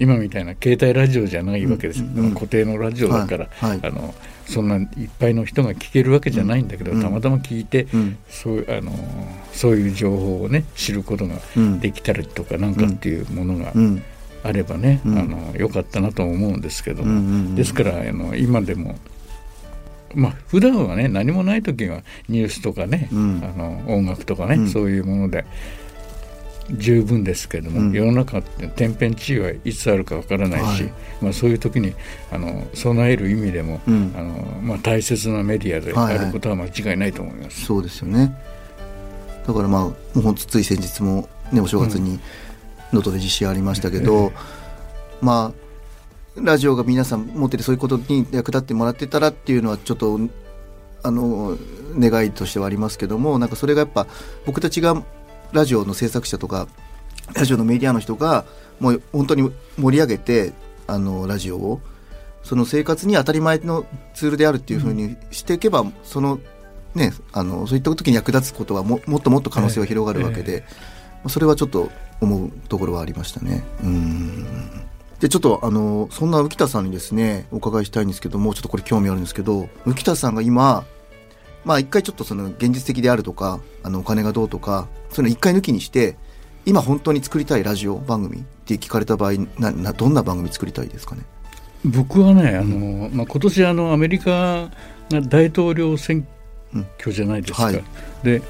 [0.00, 3.70] 今みたいな携帯ラジオじゃないわけですよ、うん固定のラジオだから、はい。
[3.70, 3.80] はい。
[3.84, 4.14] あの
[4.46, 4.86] そんないっ
[5.18, 7.02] ぱいの人が聞けるわけじゃないんだけど、うん。
[7.02, 8.18] たまたま聞いて、うん。
[8.28, 8.92] そうあの
[9.52, 14.02] そういう情報をね知ることがうんできたりとかなんかっていうものがうん。
[14.42, 15.18] あればね、うん。
[15.18, 18.98] あのよかったなと思うんですけども、ですからあの今でも
[20.14, 23.42] まあ普段はね何もない時はニュースとかね、うん。
[23.44, 24.68] あの音楽とかね、うん。
[24.70, 25.44] そういうもので
[26.76, 27.92] 十分ですけども、うん。
[27.92, 30.92] 世の中って天変地異はいつあるかわからないし、はい。
[31.20, 31.94] まあ、そういう時に
[32.30, 34.12] あの備える意味でも、うん。
[34.16, 36.24] あのまあ、大切なメディアではいはい。
[36.24, 37.64] あることは間違いないと思います。
[37.64, 38.34] そうですよね。
[39.46, 42.20] だからまあもうほんとつい先日もねお正月に
[42.92, 44.32] 能登で地震ありましたけど、
[45.20, 50.20] まあラジオが皆さん持っててそういうことに役立ってもらってたらっていうのはちょっと
[51.02, 51.56] あの
[51.98, 54.06] 願いとしてはありますけどもなんかそれがやっぱ
[54.46, 55.02] 僕たちが
[55.52, 56.68] ラジオの制作者とか
[57.34, 58.44] ラジオのメディアの人が
[58.78, 60.52] もう本当に盛り上げて
[60.86, 61.80] あのラジオを。
[62.42, 63.84] その生活に当たり前の
[64.14, 66.40] ツールであるっていうふうにしていけば、その
[66.94, 70.64] ねあのそういった時に役立つことはももっともっと可能性は広がるわけで、
[71.16, 73.62] まあそれはちょっと思うところはありましたね。
[73.84, 74.46] うん。
[75.20, 80.86] でちょっとあのそんな浮田さんにですねお伺いしたいんですけどもちょっとこれ興味あるんですけど浮田さんが今
[81.64, 86.16] まあ一回ちょっとその現実的であるとかあのお金がどうとかそういうの一回抜きにして
[86.66, 91.22] 今本当に作りたいラジオ番組って聞かれた場合ななどんな番組作りたいですかね？
[91.84, 94.70] 僕はねあの、まあ、今年あのアメリカ
[95.10, 96.26] が大統領選
[96.98, 97.84] 挙じゃないですか、うんはい。
[98.22, 98.42] で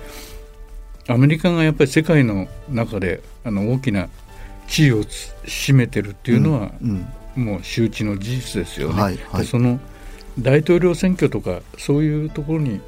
[1.09, 4.09] アメリカがやっぱり世界の中であの大きな
[4.69, 7.07] 地位をつ占めてるっていうのは、うん。
[7.37, 9.01] もう周知の事実ですよね。
[9.01, 9.43] はいはい。
[9.43, 9.79] でその
[10.39, 12.81] 大統領選挙とかそういうところに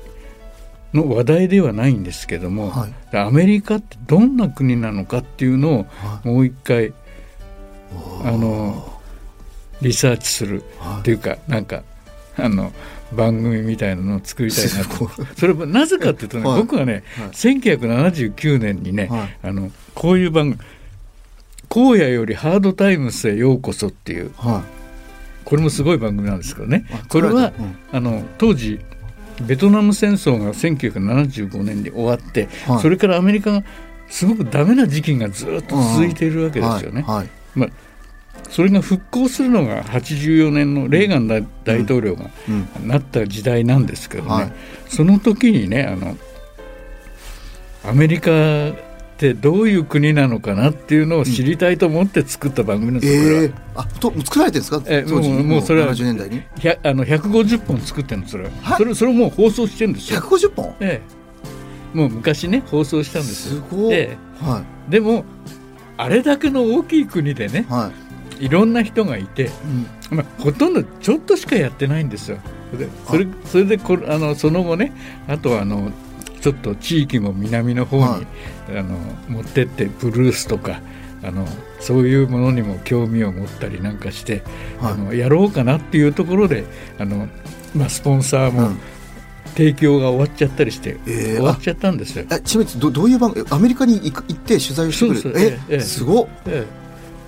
[0.95, 2.95] の話題ではないんですけども、はい。
[3.11, 6.29] でアメリカってどんな国なのかっていうのをはい。
[6.29, 6.93] もう一回
[8.25, 9.01] あの
[9.81, 10.63] リサーチする
[11.01, 11.83] っていうかなんか
[12.37, 12.73] あの
[13.13, 15.11] 番組みたいなのを作りたいなと。
[15.37, 16.61] それはなぜかっていうとね、はい。
[16.61, 17.29] 僕はね、はい。
[17.29, 19.39] 1979年にね、はい。
[19.43, 20.65] あのこういう番組
[21.75, 24.33] 「荒野よりハードタイムスへようこそ」っていう。
[24.37, 24.63] は
[25.45, 26.87] これもすごい番組なんですけどね。
[26.93, 28.81] あこれは、作られあの当時
[29.43, 32.81] ベトナム戦争が1975年に終わって、はい。
[32.81, 33.65] それからアメリカが
[34.09, 37.03] すごくダメな時期がずっと続いているわけいですよね。
[37.03, 37.17] はい。
[37.17, 37.29] はい。
[37.55, 37.69] まあ、
[38.51, 42.53] それが復興するのが84年のレーガン大大統領がう
[42.85, 42.89] ん。
[42.89, 44.53] なった時代なんですけどね、はい。
[44.89, 46.17] その時にねあの
[47.85, 48.31] アメリカ
[49.31, 54.83] ってどういう国なのかなっていうのを知りたいと思って作った番組なんですよ、これはええあと作られてるんですか？
[54.87, 56.43] えもうもうそれは70年代に？
[56.83, 58.45] あの150本作ってるのそれ。
[58.45, 58.79] は、はい。
[58.79, 61.01] それそれをもう放送してるんですよ、150本え
[61.95, 63.63] え、もう昔ね放送したんですよ。
[63.63, 65.25] すごい、えはえでも
[65.97, 67.93] あれだけの大きい国でねいは
[68.41, 68.49] い。
[68.49, 69.51] ろんな人がいて、
[70.11, 70.17] うん。
[70.17, 72.39] まあ、ほとんどちょっとしかやってないんですよ。
[72.77, 74.93] でそれそれでこれあのその後ね
[75.29, 75.93] あとはあの
[76.43, 78.79] ちょっと地域も南の方に、はい。
[78.79, 80.81] あの持ってってブルースとか
[81.23, 81.47] あの
[81.81, 84.43] そういうものにも興味を持ったりなんかして、
[84.81, 84.93] はい。
[84.93, 86.65] あのやろうかなっていうところで
[86.99, 87.29] あの、
[87.75, 88.79] まあ、スポンサーもうん。
[89.55, 92.25] 提供が終わっちゃったりして、えー終わっちゃったんですよ。
[92.31, 95.59] えちなみにどどういう番組アメリカに行く行って取材をしてくれる。
[95.69, 96.29] ええええすごっ。
[96.47, 96.65] え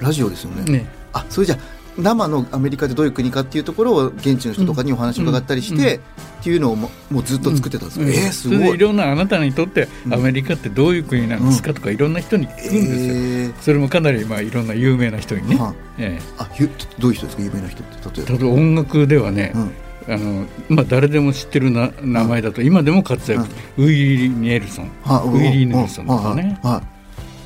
[0.01, 0.65] ラジオですよね。
[0.67, 0.87] えね。
[1.13, 1.59] あそれじゃあ
[1.97, 6.01] 生のアメリカでどういう国かっていうところを現地の人とかにお話を伺ったりして、うん
[6.45, 8.13] っていうのをももうずっと作ってたんですよ、うん。
[8.13, 8.75] えー、すごい。
[8.75, 8.79] い。
[8.79, 12.75] ろんなあなたにとってうんアメリカってどういう国なんですかとかいろんな人に聞くんですよ。
[12.75, 13.55] えー。
[13.63, 15.57] それもかなりまあいろんな有名な人にね。
[15.57, 17.43] はえあゆどういう人ですか？
[17.45, 19.61] 有名な人って例ええ、例えば音楽ではね、ば、
[20.17, 23.47] うん、あのまあ、誰でも知ってるな名前だと今でも活躍、
[23.79, 26.61] ウィリー・ネルソン、はウィリー・ネルソンとかね。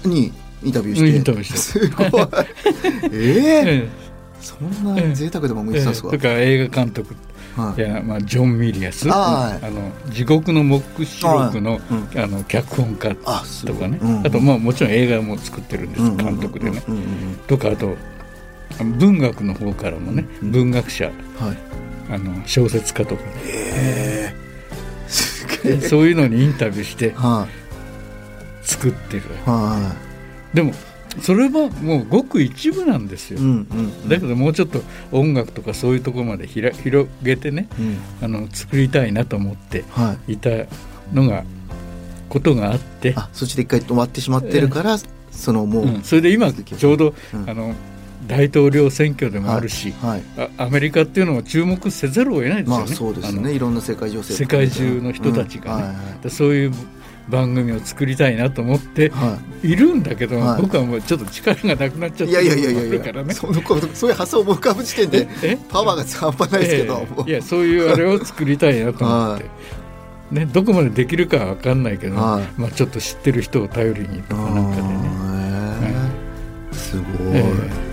[0.04, 0.32] に
[0.64, 3.88] インタビューしてインタビューしてすごいえー、え
[4.40, 7.14] そんな贅沢でも向いえてたんですか、とか映画監督。
[7.56, 7.80] はい。
[7.80, 9.08] や、まあ、ジョン・ミリアス。
[9.10, 9.58] あはい。
[9.62, 11.80] あの地獄の黙示録の,、はい。
[11.90, 12.20] うん。
[12.22, 14.26] あの脚本家とかね、うん。
[14.26, 16.82] あと、まあ、もちろん映画も作ってるんです、うん監督でね。
[16.88, 17.96] うんとかあと
[18.84, 20.52] 文学の方からもね、うん。
[20.52, 21.10] 文学者。
[22.10, 23.22] あの小説家とか。
[23.22, 24.34] ね、え。
[25.06, 25.80] ー、すげえ。
[25.80, 27.46] そういうのにインタビューしては
[28.62, 28.66] い。
[28.66, 29.22] 作ってる。
[29.44, 29.94] は
[30.54, 30.72] でも
[31.22, 34.08] それはもうごく一部なんですよ、いうんうんうん。
[34.08, 37.98] だけどもうちょっと音楽とかそういうところまでひら広げてねうん。
[38.24, 40.34] あの作りたいなと思ってはい。
[40.34, 40.50] いた
[41.12, 41.44] のが
[42.28, 44.98] ことがあって、あそっちで一回止まってしまってるから、
[45.30, 46.02] そのもう、うん。
[46.02, 47.50] それで今ちょうど、うん。
[47.50, 47.74] あの
[48.26, 52.84] 大統領選挙でもあるし、はいあアメリカっていうのは注目せざるを得ないですよね。
[52.84, 53.52] まあそうですね。
[53.52, 55.82] いろんな世界情勢世界中の人たちがね。
[55.82, 55.88] うん。
[55.88, 56.22] はいはい。
[56.22, 56.72] でそういう
[57.28, 59.74] 番組を作りたいなと思ってはい。
[59.76, 60.62] るんだけど、はい。
[60.62, 62.92] 僕はもうちょっと力がなくなっちゃっい、いてやいやいやいやいや。
[62.92, 63.34] るからね。
[63.34, 69.44] そのことそういう発想を浮かぶ時点でえパワーが半端ないですけど、ええいやそういうあれを作りたいなと思って、
[70.30, 72.60] ね、どこまでできるかは分かんないけど、はい。
[72.60, 75.94] まあ、ちょっと知ってる人を頼りにとかなんかでね、
[76.72, 77.44] すごい、え
[77.84, 77.87] え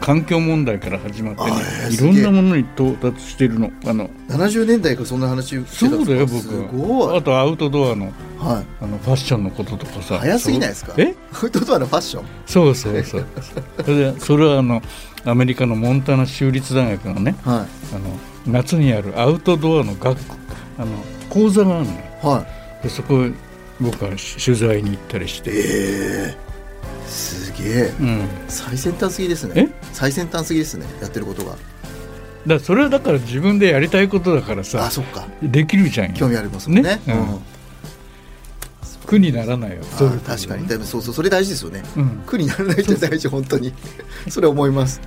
[0.00, 1.50] 環境問題から始まってね
[1.90, 3.70] いろんなものに到達してるの。
[3.86, 7.16] あの70年代からそんな話そうだよ僕。
[7.16, 8.06] あとアウトドアの
[8.38, 8.66] はい。
[8.82, 10.18] あのファッションのこととかさ。
[10.18, 10.94] 早すぎないですか？
[10.96, 11.14] え？
[11.32, 12.24] アウトドアのファッション？
[12.46, 13.26] そうそうそう。
[13.84, 14.82] それでそれはあの
[15.26, 20.18] アメリカのモンタナ州立大学のねはあの夏にあるアウトドアの学
[20.78, 20.96] あの
[21.28, 21.98] 講座があるのよ。
[22.24, 22.46] いは
[22.80, 22.82] い。
[22.84, 23.32] でそこへ
[23.78, 24.10] 僕は
[24.42, 26.49] 取材に行ったりして、ええ
[27.10, 27.92] すげえ。
[28.00, 29.52] うん、最先端すぎですね。
[29.56, 29.68] え？
[29.92, 30.86] 最先端すぎですね。
[31.02, 31.56] やってることが。
[32.46, 35.26] だそれはだから自分でやりたいことだからあさそっか。
[35.42, 36.14] できるじゃんよ。
[36.14, 36.82] 興味ありますもんね。
[36.82, 37.00] ね？
[37.08, 37.34] うん。
[37.34, 37.40] うん
[39.06, 39.78] 苦にならないよ。
[39.82, 40.68] あそういうー確かに。
[40.68, 41.14] でもそうそう。
[41.14, 41.82] それ大事ですよね。
[41.96, 42.22] うん。
[42.26, 43.74] 苦にならないって大事本当に。
[44.28, 45.00] それ思います。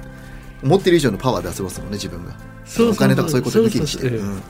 [0.62, 2.34] 思ってる以上のパワー出せますもんね自分が。
[2.66, 4.28] そうそうお金とかそういうこと抜きにしてそうそうそう。
[4.28, 4.34] うん。
[4.34, 4.42] うん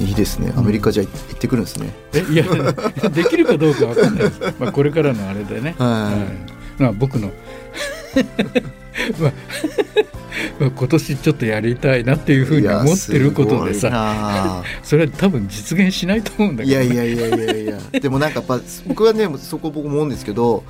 [0.00, 0.52] いいいですね。
[0.56, 2.44] アメリカじゃ行ってくるんですね、えいや
[3.10, 6.12] できるかどうかわかんないです、まあ、これからのあれでね、は
[6.78, 6.82] い。
[6.82, 7.30] まあ、僕の。
[9.18, 9.32] まあ
[10.58, 13.90] まあ今年ちょっとやりたいなっていうふうに思ってることでさ。
[13.90, 17.78] さそれは多分実現しないと思うんだけど、ね、いやいやいやいやいや。
[18.00, 20.64] でもなんかやっぱ僕はねそこ僕思うんですけど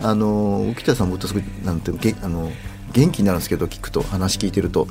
[0.00, 2.52] あの浮田さんもすごいなんていうのげあの
[2.92, 4.88] 元気になるんですけど聞くと話聞いてると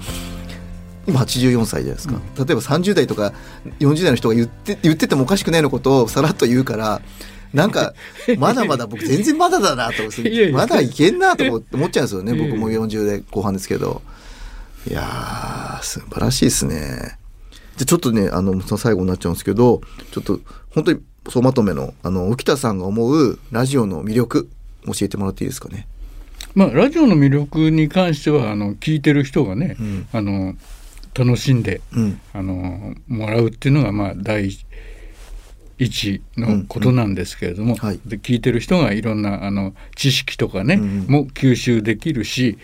[1.07, 3.33] 今84歳じゃないですか、例えば30代とか
[3.79, 7.01] 40代の人が言って言っててもおかしくないのことをさらっと言うから
[7.53, 7.93] なんか
[8.37, 14.01] まだまだ僕全然まだだなと思ってまだいけんなと思って思っちゃうんですよね僕も40代後半ですけど。
[14.87, 17.17] いやー素晴らしいですね。
[17.75, 20.39] じゃちょっとねあのその最後になっちゃうんですけどちょっと
[20.69, 24.47] 本当に総まとめのあの浮田さんが思うラジオの魅力
[24.85, 25.87] 教えてもらっていいですかね？
[26.53, 30.07] まあ、ラジオの魅力に関してはあの聞いてる人がね、うん。
[30.13, 30.53] あの
[31.17, 34.49] 楽しんでうんあのもらうっていうのがまあ第
[35.77, 42.57] 一のことなんですけれども、うんはいで聞いてる人がいろんなあの知識とかね、うんうんも吸収できるし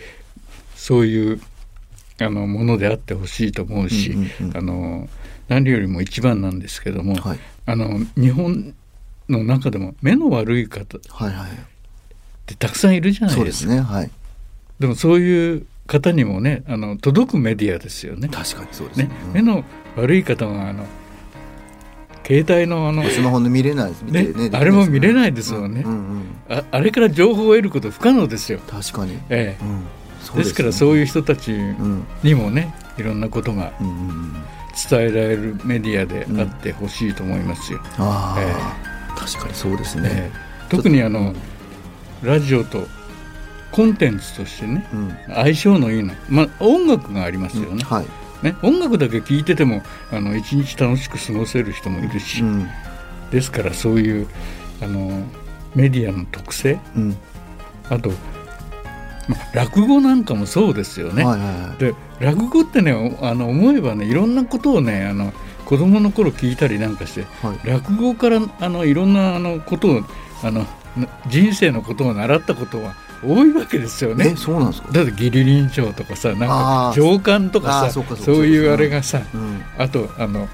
[0.76, 1.40] そういう
[2.20, 5.08] あのものであってほしいと思うし、うんうんうんあの
[5.48, 8.74] 何よりも一番なんですけども、はいあの日本
[9.28, 11.50] の中でも目の悪い方っはいはい。
[12.46, 13.52] てたくさんいるじゃないそうでか。
[13.52, 14.10] ですすねはい。
[14.80, 18.28] でもそういう方にもねあの届くメディアですよね。
[18.28, 19.10] 確かにそうですねね。
[19.26, 19.64] うん目の
[19.96, 20.86] 悪い方があの
[22.26, 28.60] 携帯のあのスマホで見れないですねねあれも見れないですもんねうんうんうんああれから情報を得ること不可能ですよ。
[28.68, 29.18] 確かに。
[29.28, 29.82] ええうん
[30.20, 34.32] そうですからそうういう人たちうんにもねいろんなことがうんうんうん。
[34.90, 37.80] 伝えられるメディアであってほしいと思いますよ。
[37.98, 38.34] あ
[39.14, 40.08] あ、確かにそうですね。
[40.10, 41.34] ええ特にあの
[42.22, 42.86] ラジオと
[43.72, 45.16] コンテンツとしてねうん。
[45.34, 48.06] 相性のいいの、まあ、音楽がありますよね,、はい。
[48.44, 52.68] ね音楽だけ聴いててもあの一日楽しく過ごせる人もいるし、うん。
[53.30, 54.28] ですからそういう
[54.82, 55.24] あの
[55.74, 57.16] メディアの特性うん
[57.88, 58.10] あと、
[59.28, 61.24] まあ、落語なんかもそうですよね。
[61.24, 65.32] はいはいはいで落語ってねおあの思えばねいろんなことをねあの
[65.64, 70.00] 子供の頃聞いたりなんかしてはい落語からあのいろんなあのことを
[70.44, 70.66] あの
[70.96, 72.94] な人生のことを習ったことは
[73.24, 74.30] 多いわけですよね。
[74.34, 74.36] え。
[74.36, 74.92] そうなんですか？
[74.92, 79.62] だって義理臨床とかさなんか情感とかさそういうあれがさうん。
[79.78, 80.48] あとあの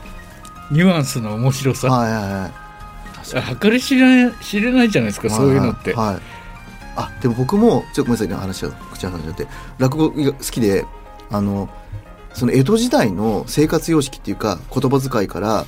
[0.70, 1.88] ニュアンスの面白さ。
[1.88, 3.56] はいはいはい。
[3.60, 5.94] 計り知れない知れないじゃないですかそういうのって。
[5.94, 6.04] はい。
[6.06, 6.22] はいはい
[7.00, 9.46] あでも僕もちょっとごめんなさいね話は口挟んじゃって。
[9.78, 10.84] 落語が好きで
[11.30, 11.68] あの
[12.34, 15.64] その江戸時代の生活様式っていうか言葉遣いから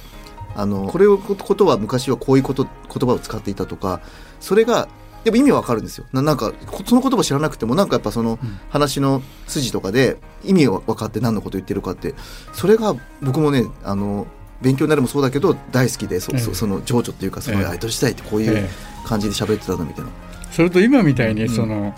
[0.56, 4.00] あのこれをこことは昔はこういうこと言葉を使っていたとか
[4.40, 4.88] それが
[5.24, 6.06] でも意味はわかるんですよ。
[6.12, 8.58] ななんかこその言葉知らなくてもなんかやっぱそのうん。
[8.70, 12.14] 話の筋とかで意味が分かって何のこと言ってるかって
[12.52, 14.26] それが僕もねあの
[14.62, 16.38] 勉強になるもそうだけど大好きでそ,、ええ。
[16.38, 17.74] そその情緒っていうかそのええ。
[17.74, 18.68] 江戸時代ってこういうえ
[19.06, 20.10] 感じで喋ってたのみたいな。
[20.10, 21.48] えそれと今みたいにうん。
[21.48, 21.94] その、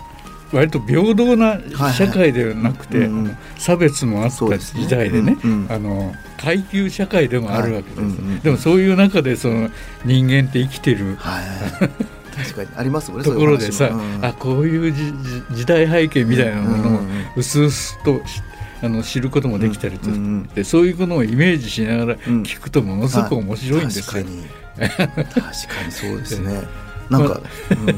[0.51, 1.59] 割と平等な
[1.93, 3.09] 社会ではなくて、
[3.57, 5.71] 差別もあった時代でねうんうん。
[5.71, 8.09] あの階級社会でもあるわけです、はい。
[8.09, 9.69] うんうんでもそういう中でその
[10.05, 11.15] 人間って生きてる。
[11.15, 14.27] はいはい確かにありますもんねところでさ、そういう話も。
[14.27, 15.13] あこういうじじ
[15.51, 17.25] 時代背景みたいなものをうんうんうん。
[17.37, 18.41] うすうすとし
[18.81, 22.43] あの知ることもできたりと、うんうんでそういうことをイメージしながらうん。
[22.43, 24.03] 聞くとものすごく面白いんですよ。
[24.05, 24.43] 確かに。
[24.77, 25.49] 確か
[25.85, 26.61] にそうですね。
[27.09, 27.95] なんか、うん。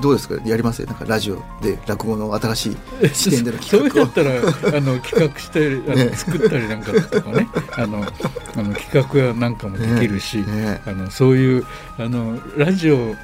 [0.00, 0.36] どうですか？
[0.46, 0.84] やります？
[0.86, 2.76] なんかラジオで落語の新しい
[3.12, 4.06] 視点での企画を。
[4.06, 6.10] そうやったら あの企画したりあの、ね。
[6.16, 7.48] 作ったりなんかとかね。
[7.76, 10.80] あのあの企画やなんかもできるし、ね。
[10.86, 11.66] あのそういう
[11.98, 13.14] あのラジオ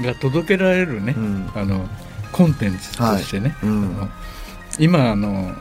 [0.00, 1.50] が届けられるね、うん。
[1.54, 1.88] あの
[2.32, 3.96] コンテンツとしてね、うん。
[4.00, 4.08] あの
[4.78, 5.52] 今あの、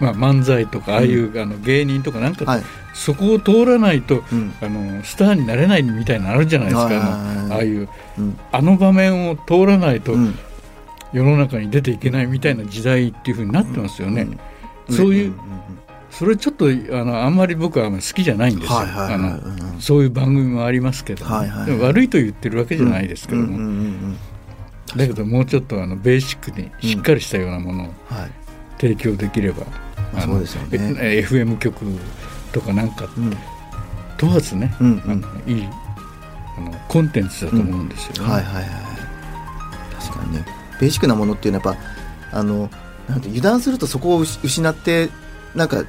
[0.00, 2.62] まあ、漫才とかああいう、あの芸人とかなんか、はい。
[2.94, 4.54] そこを通らないとうん。
[4.60, 7.88] あのスターになれないみたいなのあるじゃないですか、あのああいう。
[8.18, 8.38] うん。
[8.52, 10.38] あの場面を通らないとうん。
[11.12, 14.28] 世の中に出ていけないみたいな時代っていうふうになってますよね。
[14.88, 14.96] うん。
[14.96, 15.36] そういうん
[16.18, 16.70] それちょっとあ
[17.04, 18.78] のあんまり僕は好きじゃないんですよ。
[18.78, 19.14] はいはいはい。
[19.14, 21.66] あのうんそういう番組もありますけど、はいはいはい。
[21.66, 24.16] でも悪いと言ってるわけじゃないですけども、うんうんうんうん。
[24.96, 28.30] だけどもうちょっとあのベーシックにしっかりしたようなものをはい。
[28.80, 29.64] 提供できれば、
[30.12, 30.96] まああのそうですよね。
[31.00, 31.84] え FM 局
[32.52, 33.36] とかなんかうん。
[34.16, 35.02] 問わずね、うんうん。
[35.10, 35.68] あのいい
[36.56, 38.32] あのコンテンツだと思うんですよね。
[38.32, 38.64] はいはいはい
[40.00, 40.46] 確かにね。
[40.80, 41.82] ベーシックなものっていうのはやっ
[42.30, 42.70] ぱあの
[43.06, 45.10] なんて油断するとそこを失失って
[45.54, 45.84] なんか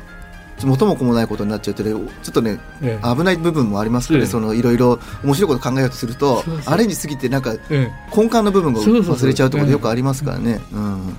[0.64, 3.16] 元も子もないことになっちゃうってねちょっとねええ。
[3.16, 4.32] 危ない部分もありますからね、ええ。
[4.32, 7.92] そのいろいろ面白いこと考えようとするとアレンジすぎてなんかええ。
[8.16, 9.16] 根幹の部分がそうそうそう。
[9.16, 10.60] 忘れちゃうところよくありますからね。
[10.72, 11.16] うん。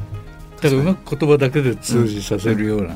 [0.60, 2.94] だからうまく言葉だけで通じさせるような、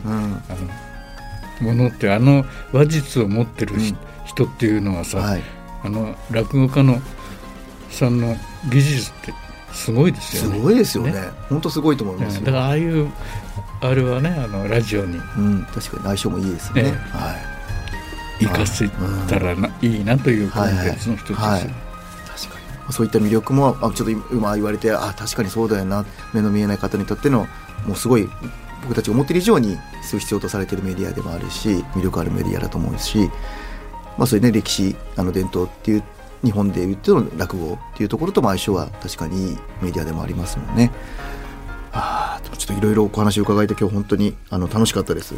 [1.61, 3.97] ものってあの話術を持ってるし、うん。
[4.25, 5.43] 人っていうのはさ、はい、
[5.85, 7.01] あの落語家の
[7.91, 8.35] さんの
[8.71, 9.35] 技術って
[9.73, 10.59] すごいですすよね。
[10.61, 11.15] ごいですよね。
[11.49, 12.45] 本当すごいと思いますよ。
[12.45, 13.11] だからああいう
[13.83, 15.19] あれはねあのラジオに。
[15.37, 16.83] うん、確かに相性もいいですよね。
[16.85, 18.45] えはい。
[18.45, 18.89] 生かせ
[19.29, 20.01] たらな、い。
[20.01, 21.71] いなというコンテンツの一つですよ、はいはい。
[22.27, 22.93] 確かに。
[22.93, 27.47] そういった魅力もあちょっと今言われてあ確かにそうだよな目の見えない方にとっての
[27.87, 28.29] もうすごい
[28.83, 33.31] 僕たちが思っている以上にすごい必要とされているメディアでもあるし魅力あるメディアだと思うし、
[34.19, 36.03] まあ、そういうね歴史あの伝統っていう
[36.45, 40.91] 日本で言っての落語っていうところとも相性は確かにいいメディアでもありますもんね。
[42.57, 45.35] ちょっといろいろお話を伺えて今日本当にあの楽しかったです。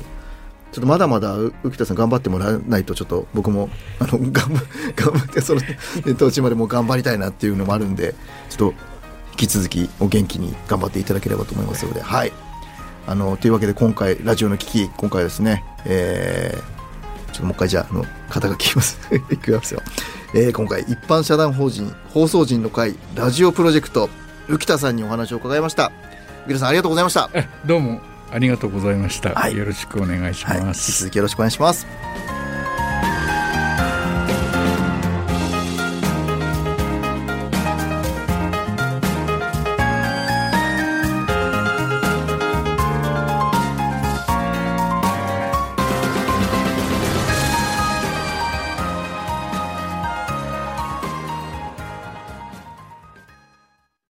[0.73, 4.61] ちょっとまだまだう浮田さん頑張ってもらわないとちょっと僕も あの頑張
[4.97, 5.61] 頑張ってその
[6.05, 8.15] 年頭地までもう頑張りたいなっていうのもあるんで
[8.51, 8.75] ちょっと
[9.33, 12.03] 引き続きお元気に頑張っていただければと思いますので。
[12.03, 12.33] はい。
[13.07, 18.99] あのというわけで今回ラジオの危機今回はですねえー、ちょっともう一回じゃああの肩書きいます。
[19.31, 19.83] いきますよ、
[20.33, 24.09] えー今回一般社団法人放送人の会ラジオプロジェクト
[24.49, 25.93] 浮田さんにお話を伺いました
[26.47, 27.31] 浮田さんありがとうございました。
[27.33, 28.01] えどうも
[28.33, 29.57] ありがとうございました、はい。
[29.57, 31.87] よろしくお願いしはい、引きます、続きよろしくお願いします